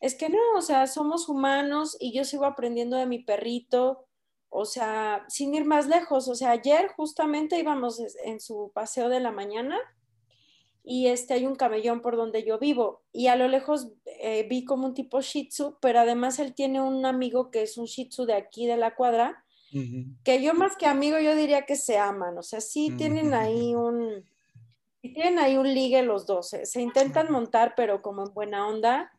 [0.00, 4.06] es que no, o sea, somos humanos y yo sigo aprendiendo de mi perrito.
[4.48, 9.20] O sea, sin ir más lejos, o sea, ayer justamente íbamos en su paseo de
[9.20, 9.78] la mañana
[10.88, 13.02] y este, hay un camellón por donde yo vivo.
[13.12, 13.88] Y a lo lejos
[14.20, 17.76] eh, vi como un tipo Shih Tzu, pero además él tiene un amigo que es
[17.76, 19.44] un Shih Tzu de aquí de la cuadra,
[20.22, 23.74] que yo más que amigo yo diría que se aman, o sea, sí tienen ahí
[23.74, 24.24] un,
[25.02, 29.12] tienen ahí un ligue los dos, eh, se, intentan montar, pero como en buena onda,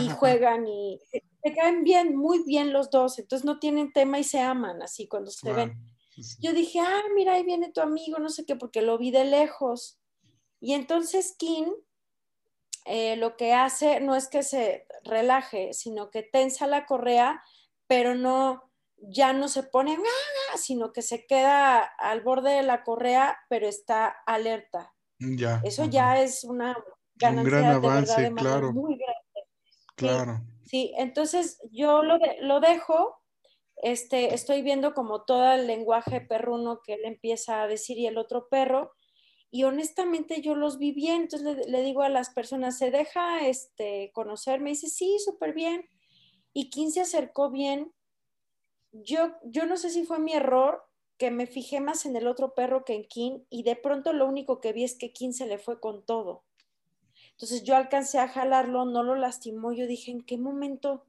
[0.00, 4.24] y juegan y se, caen bien, muy bien los dos, entonces no tienen tema y
[4.24, 5.72] se aman así cuando se ven.
[6.40, 9.24] Yo dije, ah, mira, ahí viene tu amigo, no sé qué, porque lo vi de
[9.24, 10.01] lejos.
[10.62, 11.66] Y entonces Kim
[12.84, 17.42] eh, lo que hace no es que se relaje, sino que tensa la correa,
[17.88, 20.56] pero no, ya no se pone, ¡ah!
[20.56, 24.94] sino que se queda al borde de la correa, pero está alerta.
[25.18, 25.60] Ya.
[25.64, 26.76] Eso ya es una
[27.16, 28.72] ganancia Un gran avance, de claro.
[28.72, 29.50] muy grande.
[29.96, 30.40] Claro.
[30.64, 33.16] Sí, entonces yo lo, lo dejo,
[33.78, 38.16] este, estoy viendo como todo el lenguaje perruno que él empieza a decir y el
[38.16, 38.92] otro perro,
[39.54, 44.10] y honestamente yo los vi bien, entonces le, digo a las personas, ¿se deja este,
[44.14, 44.62] conocer?
[44.62, 45.86] Me dice, sí, súper bien.
[46.54, 47.92] Y Kim se acercó bien.
[48.92, 50.82] Yo, yo no sé si fue mi error
[51.18, 54.26] que me fijé más en el otro perro que en Kim y de pronto lo
[54.26, 56.44] único que vi es que Kim se le fue con todo.
[57.32, 61.04] Entonces yo alcancé a jalarlo, no lo lastimó, yo dije, ¿en qué momento?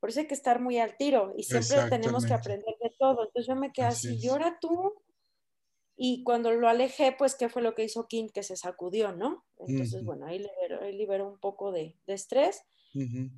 [0.00, 3.26] Por eso hay que estar muy al tiro y siempre tenemos que aprender de todo.
[3.26, 4.94] Entonces yo me quedé así, llora tú.
[5.96, 8.28] Y cuando lo alejé, pues, ¿qué fue lo que hizo Kim?
[8.28, 9.44] Que se sacudió, ¿no?
[9.58, 12.64] Entonces, bueno, ahí liberó, ahí liberó, un poco de, de estrés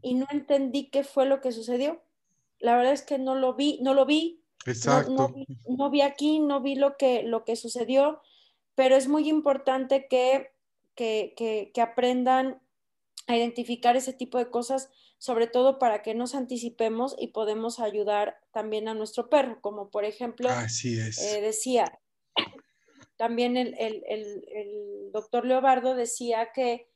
[0.03, 2.03] y no entendí qué fue lo que sucedió.
[2.59, 4.43] La verdad es que no lo vi, no lo vi.
[4.67, 5.13] Exacto.
[5.13, 8.21] No, vi, no vi, aquí, no vi lo que, lo que sucedió,
[8.75, 10.51] pero es muy importante que,
[10.95, 12.61] que, que, que aprendan
[13.27, 18.37] a identificar ese tipo de cosas, sobre todo para que nos anticipemos y podemos ayudar
[18.53, 21.19] también a nuestro perro, como por ejemplo, Así es.
[21.19, 21.99] Eh, decía,
[23.17, 26.89] también el, doctor Leobardo decía que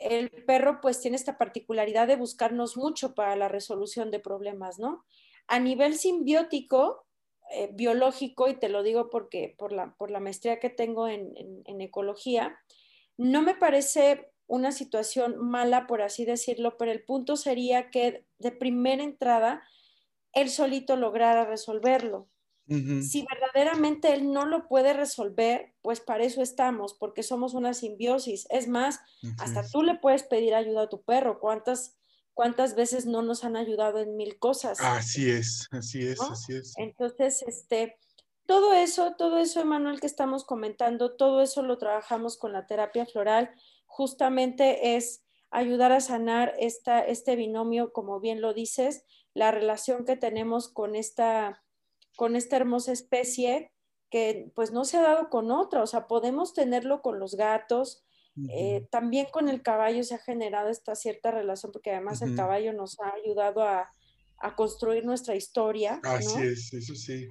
[0.00, 5.04] el perro pues tiene esta particularidad de buscarnos mucho para la resolución de problemas, ¿no?
[5.46, 7.06] A nivel simbiótico,
[7.52, 11.36] eh, biológico, y te lo digo porque por la, por la maestría que tengo en,
[11.36, 12.58] en, en ecología,
[13.16, 18.52] no me parece una situación mala, por así decirlo, pero el punto sería que de
[18.52, 19.62] primera entrada
[20.32, 22.28] él solito lograra resolverlo.
[22.68, 23.02] Uh -huh.
[23.02, 28.46] Si verdaderamente él no lo puede resolver, pues para eso estamos, porque somos una simbiosis.
[28.50, 29.34] Es más, uh -huh.
[29.38, 31.38] hasta tú le puedes pedir ayuda a tu perro.
[31.38, 31.96] ¿Cuántas,
[32.34, 34.78] cuántas veces no nos han ayudado en mil cosas?
[34.80, 36.30] Así es, así es, ¿no?
[36.30, 36.74] así es.
[36.76, 37.98] Entonces, este,
[38.46, 43.06] todo eso, todo eso, Emanuel, que estamos comentando, todo eso lo trabajamos con la terapia
[43.06, 43.50] floral
[43.96, 50.16] justamente es ayudar a sanar esta, este binomio, como bien lo dices, la relación que
[50.16, 51.64] tenemos con esta,
[52.16, 53.70] con esta hermosa especie
[54.10, 58.04] que pues no se ha dado con otra, o sea, podemos tenerlo con los gatos,
[58.36, 58.50] uh -huh.
[58.52, 62.30] eh, también con el caballo se ha generado esta cierta relación, porque además uh -huh.
[62.30, 63.90] el caballo nos ha ayudado a,
[64.38, 66.00] a construir nuestra historia.
[66.04, 66.44] Así ¿no?
[66.44, 67.28] es, eso sí.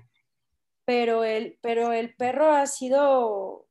[0.85, 3.67] Pero el, pero el perro ha sido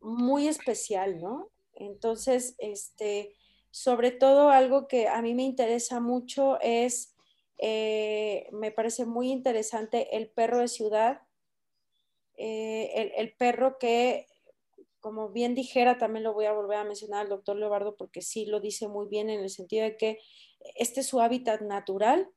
[0.00, 1.50] muy especial, ¿no?
[1.74, 3.34] Entonces, este,
[3.70, 7.14] sobre todo algo que a mí me interesa mucho es,
[7.58, 11.22] eh, me parece muy interesante el perro de ciudad,
[12.36, 14.26] eh, el, el, perro que,
[15.00, 18.46] como bien dijera, también lo voy a volver a mencionar al doctor Leobardo porque sí
[18.46, 20.18] lo dice muy bien en el sentido de que
[20.76, 22.28] este es su hábitat natural,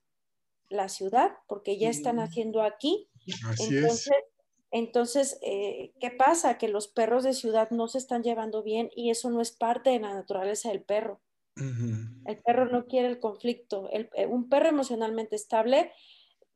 [0.70, 3.10] la ciudad, porque ya están haciendo aquí.
[3.48, 4.32] Así Entonces, es.
[4.72, 6.58] Entonces, eh, ¿qué pasa?
[6.58, 9.90] Que los perros de ciudad no se están llevando bien y eso no es parte
[9.90, 11.20] de la naturaleza del perro.
[11.58, 12.24] Uh -huh.
[12.26, 13.90] El perro no quiere el conflicto.
[13.92, 15.92] El, eh, un perro emocionalmente estable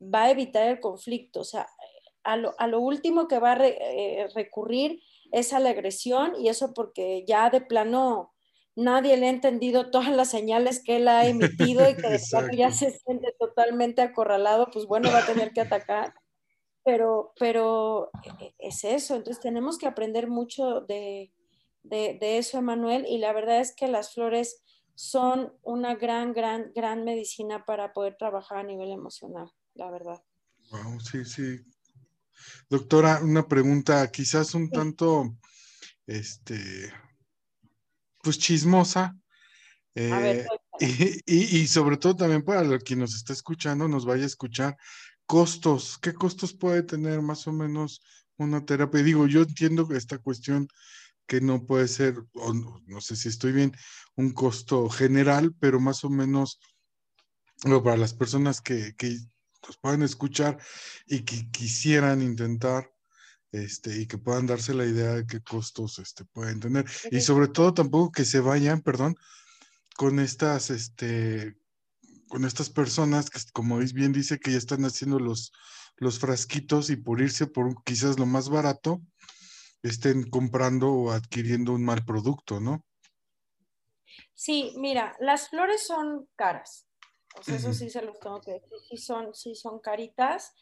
[0.00, 1.40] va a evitar el conflicto.
[1.40, 1.66] O sea,
[2.24, 6.34] a lo, a lo último que va a re, eh, recurrir es a la agresión
[6.38, 8.32] y eso porque ya de plano
[8.74, 12.52] nadie le ha entendido todas las señales que él ha emitido y que de plano
[12.52, 16.14] ya se siente totalmente acorralado, pues bueno, va a tener que atacar
[16.86, 21.32] pero, pero e, es eso, entonces tenemos que aprender mucho de,
[21.82, 24.62] de, de, eso, Emanuel, y la verdad es que las flores
[24.96, 30.22] son una gran, gran, gran medicina para poder trabajar a nivel emocional, la verdad.
[30.70, 31.60] Wow, sí, sí.
[32.68, 34.72] Doctora, una pregunta quizás un sí.
[34.72, 35.36] tanto,
[36.06, 36.92] este,
[38.22, 39.14] pues chismosa.
[39.94, 40.46] Eh, ver,
[40.80, 40.86] y,
[41.26, 44.76] y, y, sobre todo también para que nos está escuchando, nos vaya a escuchar,
[45.26, 48.00] costos, ¿qué costos puede tener más o menos
[48.38, 49.02] una terapia?
[49.02, 50.68] Digo, yo entiendo que esta cuestión
[51.26, 53.76] que no puede ser, o no, no, sé si estoy bien,
[54.14, 56.60] un costo general, pero más o menos
[57.62, 59.18] bueno, para las personas que, que
[59.66, 60.58] nos puedan escuchar
[61.06, 62.90] y que quisieran intentar
[63.52, 66.84] este, y que puedan darse la idea de qué costos este, pueden tener.
[67.10, 69.16] Y sobre todo tampoco que se vayan, perdón,
[69.96, 71.56] con estas, este,
[72.28, 75.52] con estas personas que, como bien dice, que ya están haciendo los,
[75.96, 79.00] los frasquitos y por irse por quizás lo más barato,
[79.88, 82.84] estén comprando o adquiriendo un mal producto, ¿no?
[84.34, 86.88] Sí, mira, las flores son caras.
[87.38, 88.78] O sea, eso sí se los tengo que decir.
[88.88, 90.54] Sí son, sí son caritas.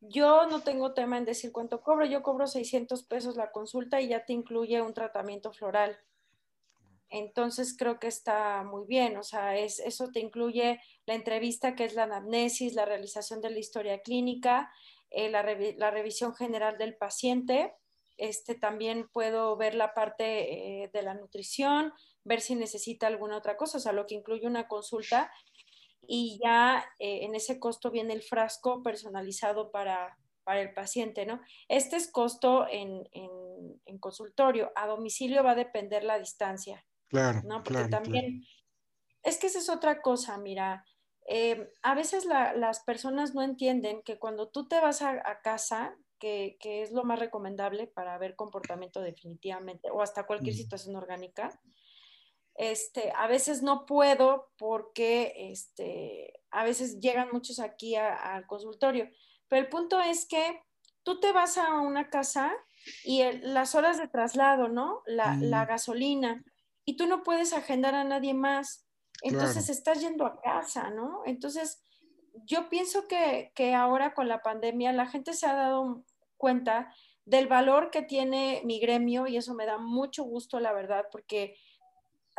[0.00, 2.04] Yo no tengo tema en decir cuánto cobro.
[2.04, 5.98] Yo cobro 600 pesos la consulta y ya te incluye un tratamiento floral.
[7.10, 11.84] Entonces creo que está muy bien, o sea, es, eso te incluye la entrevista que
[11.84, 14.72] es la anamnesis, la realización de la historia clínica,
[15.10, 17.74] eh, la, revi la, revisión general del paciente.
[18.20, 23.56] Este, también puedo ver la parte eh, de la nutrición, ver si necesita alguna otra
[23.56, 25.32] cosa, o sea, lo que incluye una consulta
[26.06, 31.40] y ya eh, en ese costo viene el frasco personalizado para, para el paciente, ¿no?
[31.66, 36.84] Este es costo en, en, en consultorio, a domicilio va a depender la distancia.
[37.08, 37.40] Claro.
[37.44, 37.62] ¿no?
[37.64, 39.20] Porque claro, también, claro.
[39.22, 40.84] es que esa es otra cosa, mira,
[41.26, 45.40] eh, a veces la, las personas no entienden que cuando tú te vas a, a
[45.40, 50.58] casa, que, que, es lo más recomendable para ver comportamiento definitivamente, o hasta cualquier mm.
[50.58, 51.60] situación orgánica,
[52.54, 59.08] este, a veces no puedo porque este, a veces llegan muchos aquí al consultorio,
[59.48, 60.60] Pero el punto es que
[61.02, 62.52] tú te vas a una casa
[63.04, 65.02] y las horas de traslado, ¿no?
[65.06, 66.44] La, la, gasolina,
[66.84, 68.86] y tú no puedes agendar a nadie más.
[69.22, 71.22] Entonces estás yendo a casa, ¿no?
[71.26, 71.82] Entonces,
[72.44, 76.04] yo pienso que, que ahora con la pandemia la gente se ha dado
[76.40, 76.92] cuenta
[77.24, 81.54] del valor que tiene mi gremio y eso me da mucho gusto, la verdad, porque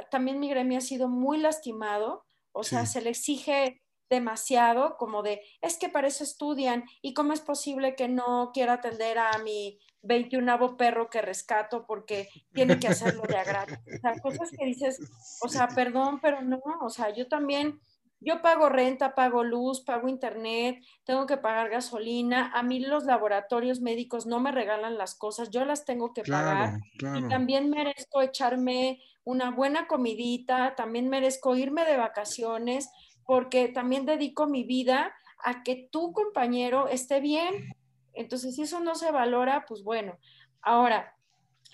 [0.10, 5.41] también mi gremio ha sido muy lastimado, o sea, se le exige demasiado, como de,
[5.61, 9.80] es que para eso estudian y cómo es posible que no quiera atender a mi
[10.02, 14.99] 21 perro que rescato porque tiene que hacerlo de a O sea, cosas que dices,
[15.41, 17.80] o sea, perdón, pero no, o sea, yo también
[18.23, 22.52] yo pago renta, pago luz, pago internet, tengo que pagar gasolina.
[22.53, 26.80] A mí los laboratorios médicos no me regalan las cosas, yo las tengo que pagar.
[26.93, 32.91] Y también merezco echarme una buena comidita, también merezco irme de vacaciones,
[33.26, 37.73] porque también dedico mi vida a que tu compañero esté bien.
[38.14, 40.19] Entonces, si eso no se valora, pues bueno.
[40.61, 41.15] Ahora,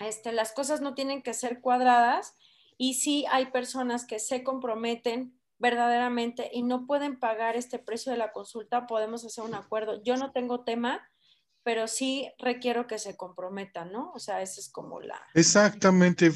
[0.00, 2.34] este, las cosas no tienen que ser cuadradas
[2.78, 8.18] y sí hay personas que se comprometen verdaderamente y no pueden pagar este precio de
[8.18, 10.02] la consulta, podemos hacer un acuerdo.
[10.02, 11.08] Yo no tengo tema,
[11.62, 14.12] pero sí requiero que se comprometan, ¿no?
[14.14, 15.20] O sea, esa es como la...
[15.34, 16.30] Exactamente,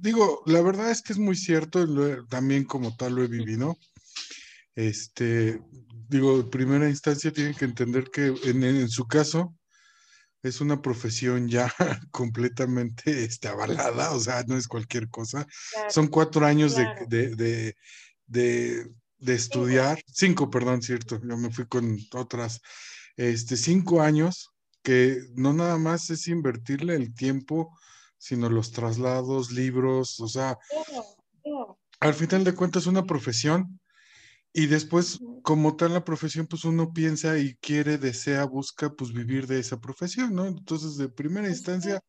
[0.00, 1.86] digo, la verdad es que es muy cierto,
[2.26, 3.76] también como tal lo he vivido.
[4.74, 5.60] Este,
[6.08, 9.54] digo, en primera instancia tienen que entender que en, su caso
[10.42, 11.72] es una profesión ya
[12.10, 15.46] completamente este, avalada, o sea, no es cualquier cosa.
[15.90, 17.76] Son cuatro años de, de,
[19.20, 22.60] estudiar, cinco, perdón, cierto, yo me fui con otras,
[23.16, 24.50] este, cinco años,
[24.82, 27.78] que no nada más es invertirle el tiempo,
[28.18, 30.58] sino los traslados, libros, o sea,
[32.00, 33.80] al final de cuentas una profesión
[34.52, 39.46] y después, como tal la profesión, pues uno piensa y quiere, desea, busca, pues vivir
[39.46, 40.46] de esa profesión, ¿no?
[40.46, 42.00] Entonces, de primera instancia,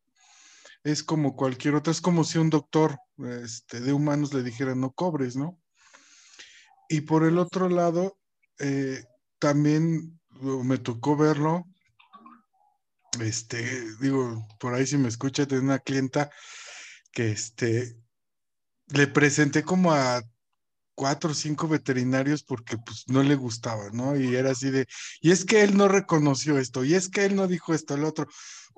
[0.82, 2.98] es como cualquier otra, es como si un doctor
[3.42, 5.58] este, de humanos le dijera, no cobres, ¿no?
[6.88, 8.18] Y por el otro lado,
[8.58, 9.04] eh,
[9.38, 11.66] también me tocó verlo,
[13.20, 16.30] este, digo, por ahí si me escucha, tengo una clienta
[17.12, 17.96] que este,
[18.88, 20.22] le presenté como a
[20.94, 24.16] cuatro o cinco veterinarios porque pues no le gustaba, ¿no?
[24.16, 24.86] Y era así de,
[25.20, 28.04] y es que él no reconoció esto, y es que él no dijo esto, el
[28.04, 28.26] otro.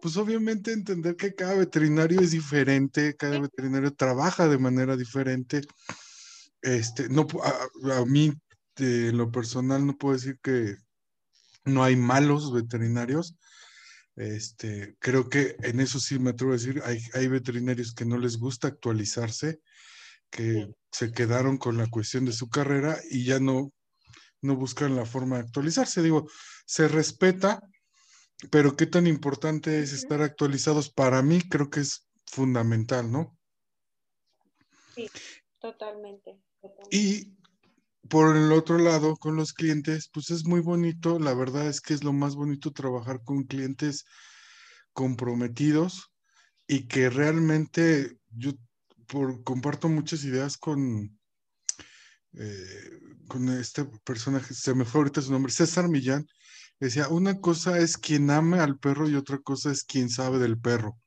[0.00, 5.62] Pues obviamente entender que cada veterinario es diferente, cada veterinario trabaja de manera diferente
[6.66, 8.32] este, no, a, mí,
[8.76, 10.76] en lo personal, no puedo decir que
[11.64, 13.36] no hay malos veterinarios.
[14.16, 18.18] Este, creo que en eso sí me atrevo a decir, hay, hay veterinarios que no
[18.18, 19.60] les gusta actualizarse,
[20.28, 23.72] que se quedaron con la cuestión de su carrera y ya no,
[24.42, 26.02] no buscan la forma de actualizarse.
[26.02, 26.28] Digo,
[26.66, 27.60] se respeta,
[28.50, 33.38] pero qué tan importante es estar actualizados para mí, creo que es fundamental, ¿no?
[34.96, 35.08] Sí,
[35.60, 36.40] totalmente.
[36.90, 37.36] Y
[38.08, 41.18] por el otro lado, con los clientes, pues es muy bonito.
[41.18, 44.04] La verdad es que es lo más bonito trabajar con clientes
[44.92, 46.12] comprometidos
[46.66, 48.52] y que realmente yo
[49.06, 51.18] por, comparto muchas ideas con,
[52.34, 56.26] eh, con este personaje, se me fue ahorita su nombre, César Millán.
[56.80, 60.58] Decía, una cosa es quien ame al perro y otra cosa es quien sabe del
[60.58, 60.98] perro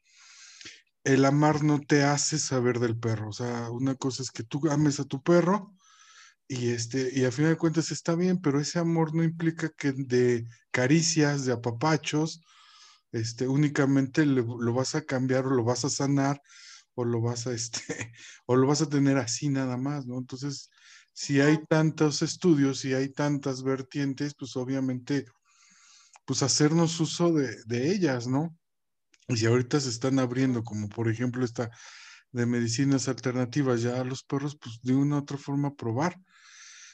[1.03, 3.29] el amar no te hace saber del perro.
[3.29, 5.75] O sea, una cosa es que tú ames a tu perro
[6.47, 9.93] y, este, y a fin de cuentas está bien, pero ese amor no implica que
[9.93, 12.41] de caricias, de apapachos,
[13.11, 16.41] este, únicamente lo, vas a cambiar o lo vas a sanar
[16.95, 18.13] o lo vas a, este,
[18.45, 20.17] o lo vas a tener así nada más, ¿no?
[20.17, 20.69] Entonces,
[21.13, 25.25] si hay tantos estudios y hay tantas vertientes, pues obviamente,
[26.25, 28.55] pues hacernos uso de, de ellas, ¿no?
[29.29, 31.69] Y ahorita se están abriendo, como por ejemplo esta
[32.31, 36.19] de medicinas alternativas ya a los perros, pues de una u otra forma probar.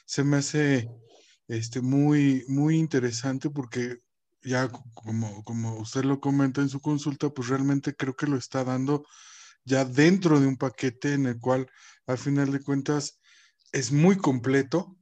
[0.04, 0.88] Se me hace
[1.48, 3.98] este, muy, muy interesante porque
[4.42, 8.64] ya como, como usted lo comenta en su consulta, pues realmente creo que lo está
[8.64, 9.04] dando
[9.64, 11.68] ya dentro de un paquete en el cual
[12.06, 13.18] al final de cuentas
[13.72, 14.96] es muy completo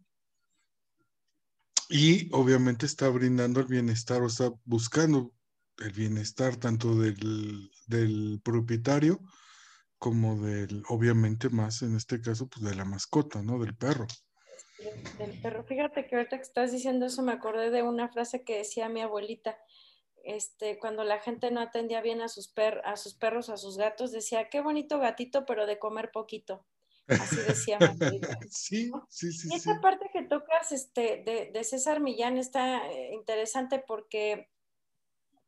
[1.89, 5.33] y obviamente está brindando el bienestar o está buscando
[5.79, 9.21] el bienestar tanto del, del, propietario
[9.99, 13.59] como del, obviamente más en este caso, pues de la mascota, ¿no?
[13.59, 14.07] Del perro.
[15.19, 15.65] Del perro.
[15.65, 19.01] Fíjate que ahorita que estás diciendo eso me acordé de una frase que decía mi
[19.01, 19.57] abuelita.
[20.23, 23.77] Este, cuando la gente no atendía bien a sus, per, a sus perros, a sus
[23.77, 26.67] gatos, decía, qué bonito gatito, pero de comer poquito.
[27.07, 27.79] Así decía.
[28.51, 29.49] sí, sí, sí.
[29.51, 34.49] Y esa parte que tocas este, de, de César Millán está eh, interesante porque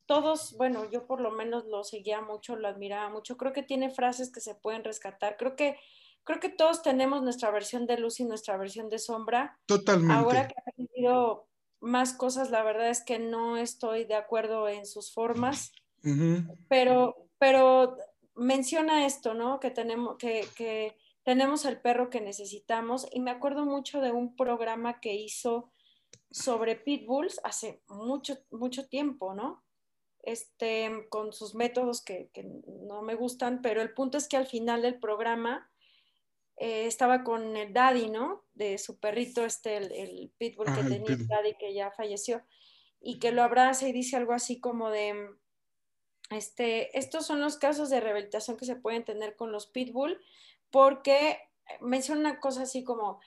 [0.07, 3.37] todos, bueno, yo por lo menos lo seguía mucho, lo admiraba mucho.
[3.37, 5.37] Creo que tiene frases que se pueden rescatar.
[5.37, 5.77] Creo que,
[6.24, 9.59] creo que todos tenemos nuestra versión de luz y nuestra versión de sombra.
[9.66, 10.15] Totalmente.
[10.15, 11.49] Ahora que he aprendido
[11.81, 15.73] más cosas, la verdad es que no estoy de acuerdo en sus formas,
[16.69, 17.97] pero, pero
[18.37, 19.59] menciona esto, ¿no?
[19.59, 23.09] Que tenemos, que, que tenemos el perro que necesitamos.
[23.12, 25.73] Y me acuerdo mucho de un programa que hizo
[26.31, 29.65] sobre pitbulls hace mucho, mucho tiempo, ¿no?
[30.27, 32.28] Este, con sus métodos que,
[32.66, 35.70] no me gustan, pero el punto es que al final del programa
[36.57, 38.43] eh, estaba con el daddy, ¿no?
[38.53, 42.43] De su perrito, este, el, pitbull que tenía el daddy que ya falleció,
[43.01, 45.15] y que lo abraza y dice algo así como de,
[46.31, 50.20] este, estos son los casos de rehabilitación que se pueden tener con los pitbull,
[50.73, 51.39] porque
[51.81, 53.20] menciona una cosa así como,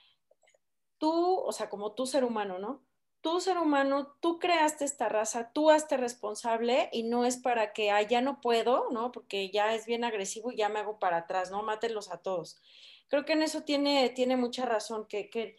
[0.98, 2.84] tú, o sea, como tú ser humano, ¿no?
[3.22, 7.92] Tú ser humano, tú creaste esta raza, tú hazte responsable y no es para que,
[7.92, 9.12] ah, ya no puedo, ¿no?
[9.12, 11.62] Porque ya es bien agresivo y ya me hago para atrás, ¿no?
[11.64, 12.62] Mátenlos a todos.
[13.08, 15.58] Creo que en eso tiene, tiene mucha razón, que, que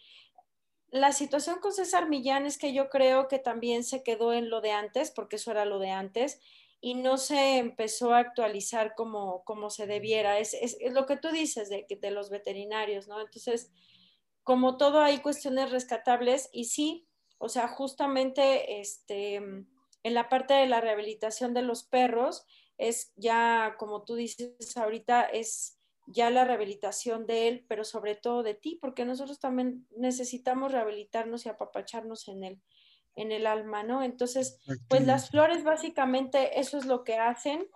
[0.91, 4.61] la situación con César Millán es que yo creo que también se quedó en lo
[4.61, 6.41] de antes, porque eso era lo de antes,
[6.81, 10.39] y no se empezó a actualizar como, como se debiera.
[10.39, 13.21] Es, es, lo que tú dices de, de los veterinarios, ¿no?
[13.21, 13.71] Entonces,
[14.43, 17.07] como todo hay cuestiones rescatables y sí,
[17.41, 22.47] o sea, justamente este, en la parte de la rehabilitación de los perros,
[22.77, 28.43] es ya, como tú dices ahorita, es ya la rehabilitación de él, pero sobre todo
[28.43, 32.63] de ti, porque nosotros también necesitamos rehabilitarnos y apapacharnos en él,
[33.17, 34.03] en el alma, ¿no?
[34.03, 37.67] Entonces, pues las flores básicamente eso es lo que hacen.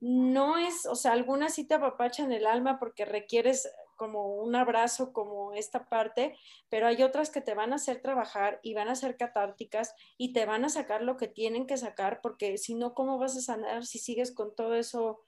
[0.00, 5.12] No es, o sea, algunas sí te apapachan el alma porque requieres como un abrazo,
[5.12, 6.36] como esta parte,
[6.68, 10.32] pero hay otras que te van a hacer trabajar y van a ser catárticas y
[10.32, 13.40] te van a sacar lo que tienen que sacar, porque si no, ¿cómo vas a
[13.40, 15.20] sanar si sigues con todo eso,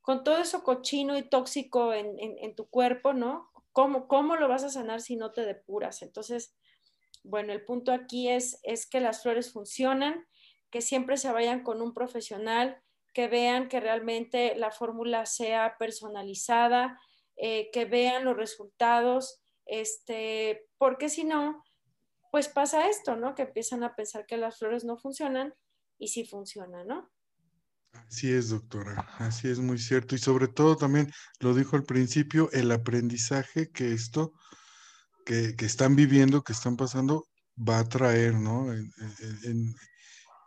[0.00, 3.50] con todo eso cochino y tóxico en, tu cuerpo, ¿no?
[3.72, 6.02] ¿Cómo, ¿Cómo lo vas a sanar si no te depuras?
[6.02, 6.56] Entonces,
[7.22, 10.26] bueno, el punto aquí es, es que las flores funcionan,
[10.70, 12.82] que siempre se vayan con un profesional,
[13.12, 17.00] que vean que realmente la fórmula sea personalizada,
[17.40, 21.62] eh, que vean los resultados, este, porque si no,
[22.32, 23.34] pues pasa esto, ¿no?
[23.34, 25.54] Que empiezan a pensar que las flores no funcionan
[25.98, 27.10] y sí funcionan, ¿no?
[27.92, 30.14] Así es, doctora, así es muy cierto.
[30.14, 34.32] Y sobre todo también, lo dijo al principio, el aprendizaje que esto,
[35.24, 38.72] que, están viviendo, que están pasando, va a traer, ¿no?
[38.72, 39.74] En,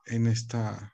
[0.06, 0.94] en esta,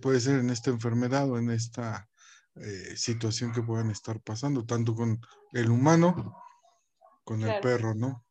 [0.00, 2.08] puede ser en esta enfermedad o en esta
[2.56, 5.20] eh, situación que puedan estar pasando, tanto con
[5.52, 6.34] el humano,
[7.24, 8.24] con el perro, ¿no?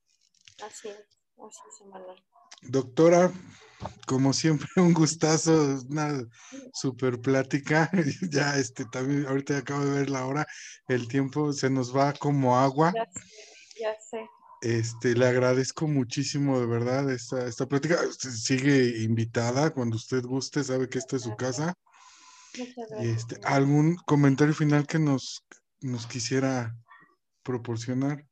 [0.64, 0.98] Así es,
[1.38, 3.32] así es, Doctora,
[4.08, 6.24] como siempre, un gustazo, una
[6.74, 7.90] super plática.
[8.32, 10.48] ya, este, también, ahorita acabo de ver la hora,
[10.88, 12.94] el tiempo se nos va como agua.
[12.96, 13.22] Ya sé,
[13.80, 14.30] ya sé.
[14.62, 18.00] Este, le agradezco muchísimo, de verdad, esta, esta plática.
[18.18, 21.76] Sigue invitada cuando usted guste, sabe que esta es su casa.
[22.99, 25.45] Este, ¿Algún comentario final que nos,
[25.82, 26.76] nos quisiera
[27.44, 28.26] proporcionar?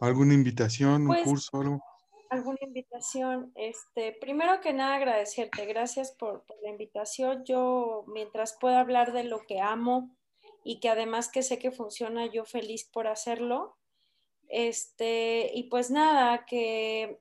[0.00, 1.80] ¿Alguna invitación, un pues, curso, algo?
[2.30, 3.52] Alguna invitación.
[3.54, 5.66] Este, primero que nada, agradecerte.
[5.66, 7.44] Gracias por, la invitación.
[7.44, 10.16] Yo, mientras pueda hablar de lo que amo
[10.64, 13.76] y que además que sé que funciona, yo feliz por hacerlo.
[14.48, 17.20] Este, y pues nada, que,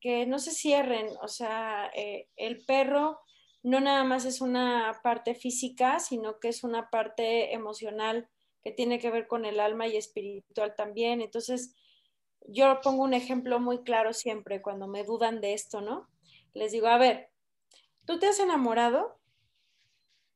[0.00, 1.08] que no se cierren.
[1.22, 3.20] O sea, eh, el perro
[3.66, 8.28] no nada más es una parte física, sino que es una parte emocional
[8.62, 11.20] que tiene que ver con el alma y espiritual también.
[11.20, 11.74] Entonces,
[12.46, 16.08] yo pongo un ejemplo muy claro siempre cuando me dudan de esto, ¿no?
[16.54, 17.30] Les digo, a ver,
[18.04, 19.18] ¿tú te has enamorado?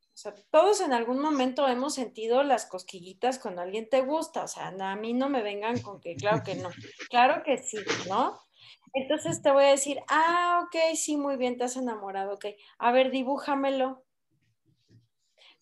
[0.00, 4.42] O sea, todos en algún momento hemos sentido las cosquillitas cuando alguien te gusta.
[4.42, 6.70] O sea, a mí no me vengan con que, claro que no.
[7.10, 7.78] Claro que sí,
[8.08, 8.40] ¿no?
[8.92, 12.46] Entonces te voy a decir, ah, ok, sí, muy bien, te has enamorado, ok.
[12.78, 14.04] A ver, dibújamelo.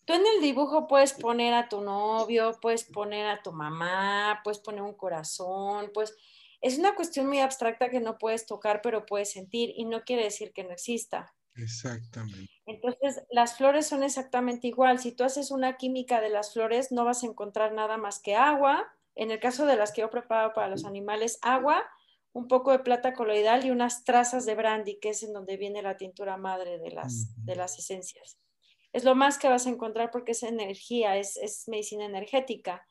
[0.05, 4.59] Tú en el dibujo puedes poner a tu novio, puedes poner a tu mamá, puedes
[4.59, 6.17] poner un corazón, pues
[6.63, 10.25] es una cuestión muy abstracta que no puedes tocar, pero puedes sentir y no quiere
[10.25, 11.35] decir que no exista.
[11.55, 12.51] Exactamente.
[12.67, 14.99] Entonces, las flores son exactamente igual.
[14.99, 18.35] Si tú haces una química de las flores, no vas a encontrar nada más que
[18.35, 18.87] agua.
[19.15, 21.85] En el caso de las que yo preparo para los animales, agua,
[22.33, 25.83] un poco de plata coloidal y unas trazas de brandy, que es en donde viene
[25.83, 28.39] la tintura madre de las, de las esencias.
[28.93, 32.87] Es lo más que vas a encontrar porque es energía, es, medicina energética.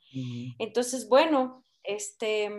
[0.59, 2.51] Entonces, bueno, este,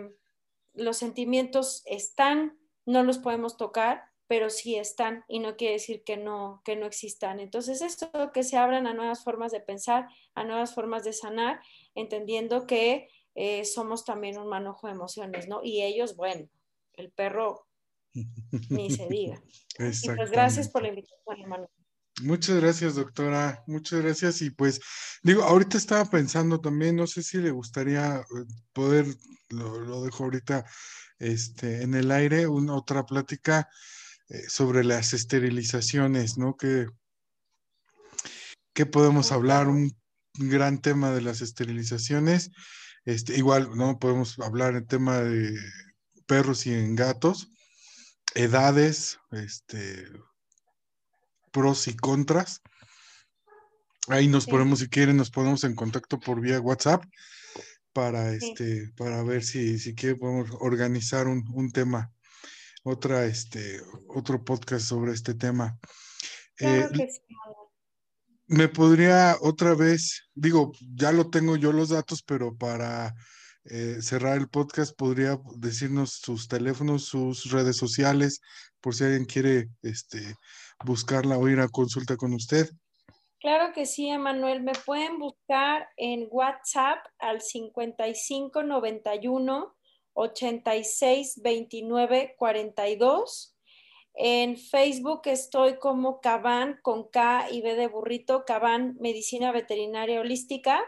[0.73, 6.15] los sentimientos están, no los podemos tocar, pero sí están y no quiere decir que
[6.15, 7.39] no, que no existan.
[7.39, 11.61] Entonces, esto que se abran a nuevas formas de pensar, a nuevas formas de sanar,
[11.95, 15.61] entendiendo que eh, somos también un manojo de emociones, ¿no?
[15.63, 16.47] Y ellos, bueno,
[16.99, 17.67] el perro
[18.69, 19.41] ni se diga.
[19.79, 21.69] Y pues gracias por la invitación, hermano.
[22.21, 23.63] Muchas gracias, doctora.
[23.65, 24.41] Muchas gracias.
[24.41, 24.81] Y pues,
[25.23, 28.23] digo, ahorita estaba pensando también, no sé si le gustaría eh,
[28.73, 29.05] poder,
[29.47, 30.65] lo, dejo ahorita
[31.17, 33.69] este, en el aire, una otra plática
[34.27, 36.57] eh, sobre las esterilizaciones, ¿no?
[36.57, 36.87] Que,
[38.73, 39.95] que podemos hablar, un
[40.33, 42.51] gran tema de las esterilizaciones.
[43.05, 43.97] Este, igual, ¿no?
[43.97, 45.57] Podemos hablar en tema de
[46.29, 47.49] perros y en gatos,
[48.35, 50.05] edades, este,
[51.51, 52.61] pros y contras.
[54.07, 57.03] Ahí nos ponemos, si quieren, nos ponemos en contacto por vía WhatsApp
[57.93, 62.11] para este, para ver si, si quieren podemos organizar un, tema,
[62.83, 65.79] otra, este, otro podcast sobre este tema.
[66.59, 66.87] Eh,
[68.45, 73.15] me podría otra vez, digo, ya lo tengo yo los datos, pero para
[73.69, 78.41] eh, cerrar el podcast, podría decirnos sus teléfonos, sus redes sociales,
[78.81, 80.35] por si alguien quiere este,
[80.85, 82.69] buscarla o ir a consulta con usted.
[83.39, 84.61] Claro que sí, Emanuel.
[84.61, 89.75] Me pueden buscar en WhatsApp al 5591
[90.13, 93.55] 86 29 42.
[94.15, 100.83] En Facebook estoy como Caban con K y B de burrito, Caban Medicina Veterinaria Holística.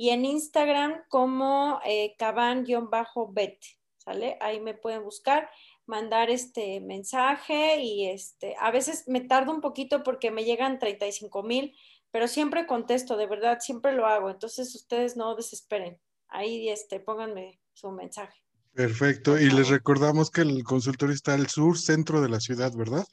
[0.00, 3.58] Y en Instagram como eh, Caban-Bet.
[3.98, 4.38] ¿Sale?
[4.40, 5.50] Ahí me pueden buscar
[5.84, 11.42] mandar este mensaje y este, a veces me tardo un poquito porque me llegan 35
[11.42, 11.76] mil,
[12.10, 14.30] pero siempre contesto, de verdad, siempre lo hago.
[14.30, 16.00] Entonces ustedes no desesperen.
[16.28, 18.40] Ahí este, pónganme su mensaje.
[18.72, 19.38] Perfecto.
[19.38, 23.04] Y les recordamos que el consultorio está al sur, centro de la ciudad, ¿verdad?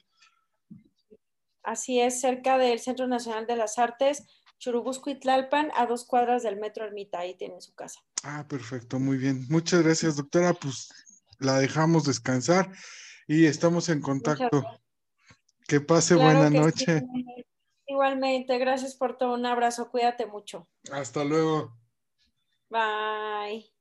[1.62, 4.24] Así es, cerca del Centro Nacional de las Artes,
[4.58, 7.20] Churubusco y Tlalpan, a dos cuadras del Metro Ermita.
[7.20, 8.00] Ahí tienen su casa.
[8.24, 9.46] Ah, perfecto, muy bien.
[9.48, 10.52] Muchas gracias, doctora.
[10.54, 10.88] Pues
[11.38, 12.70] la dejamos descansar
[13.26, 14.64] y estamos en contacto.
[15.66, 17.02] Que pase buena noche.
[17.86, 19.34] Igualmente, gracias por todo.
[19.34, 20.68] Un abrazo, cuídate mucho.
[20.90, 21.76] Hasta luego.
[22.68, 23.77] Bye.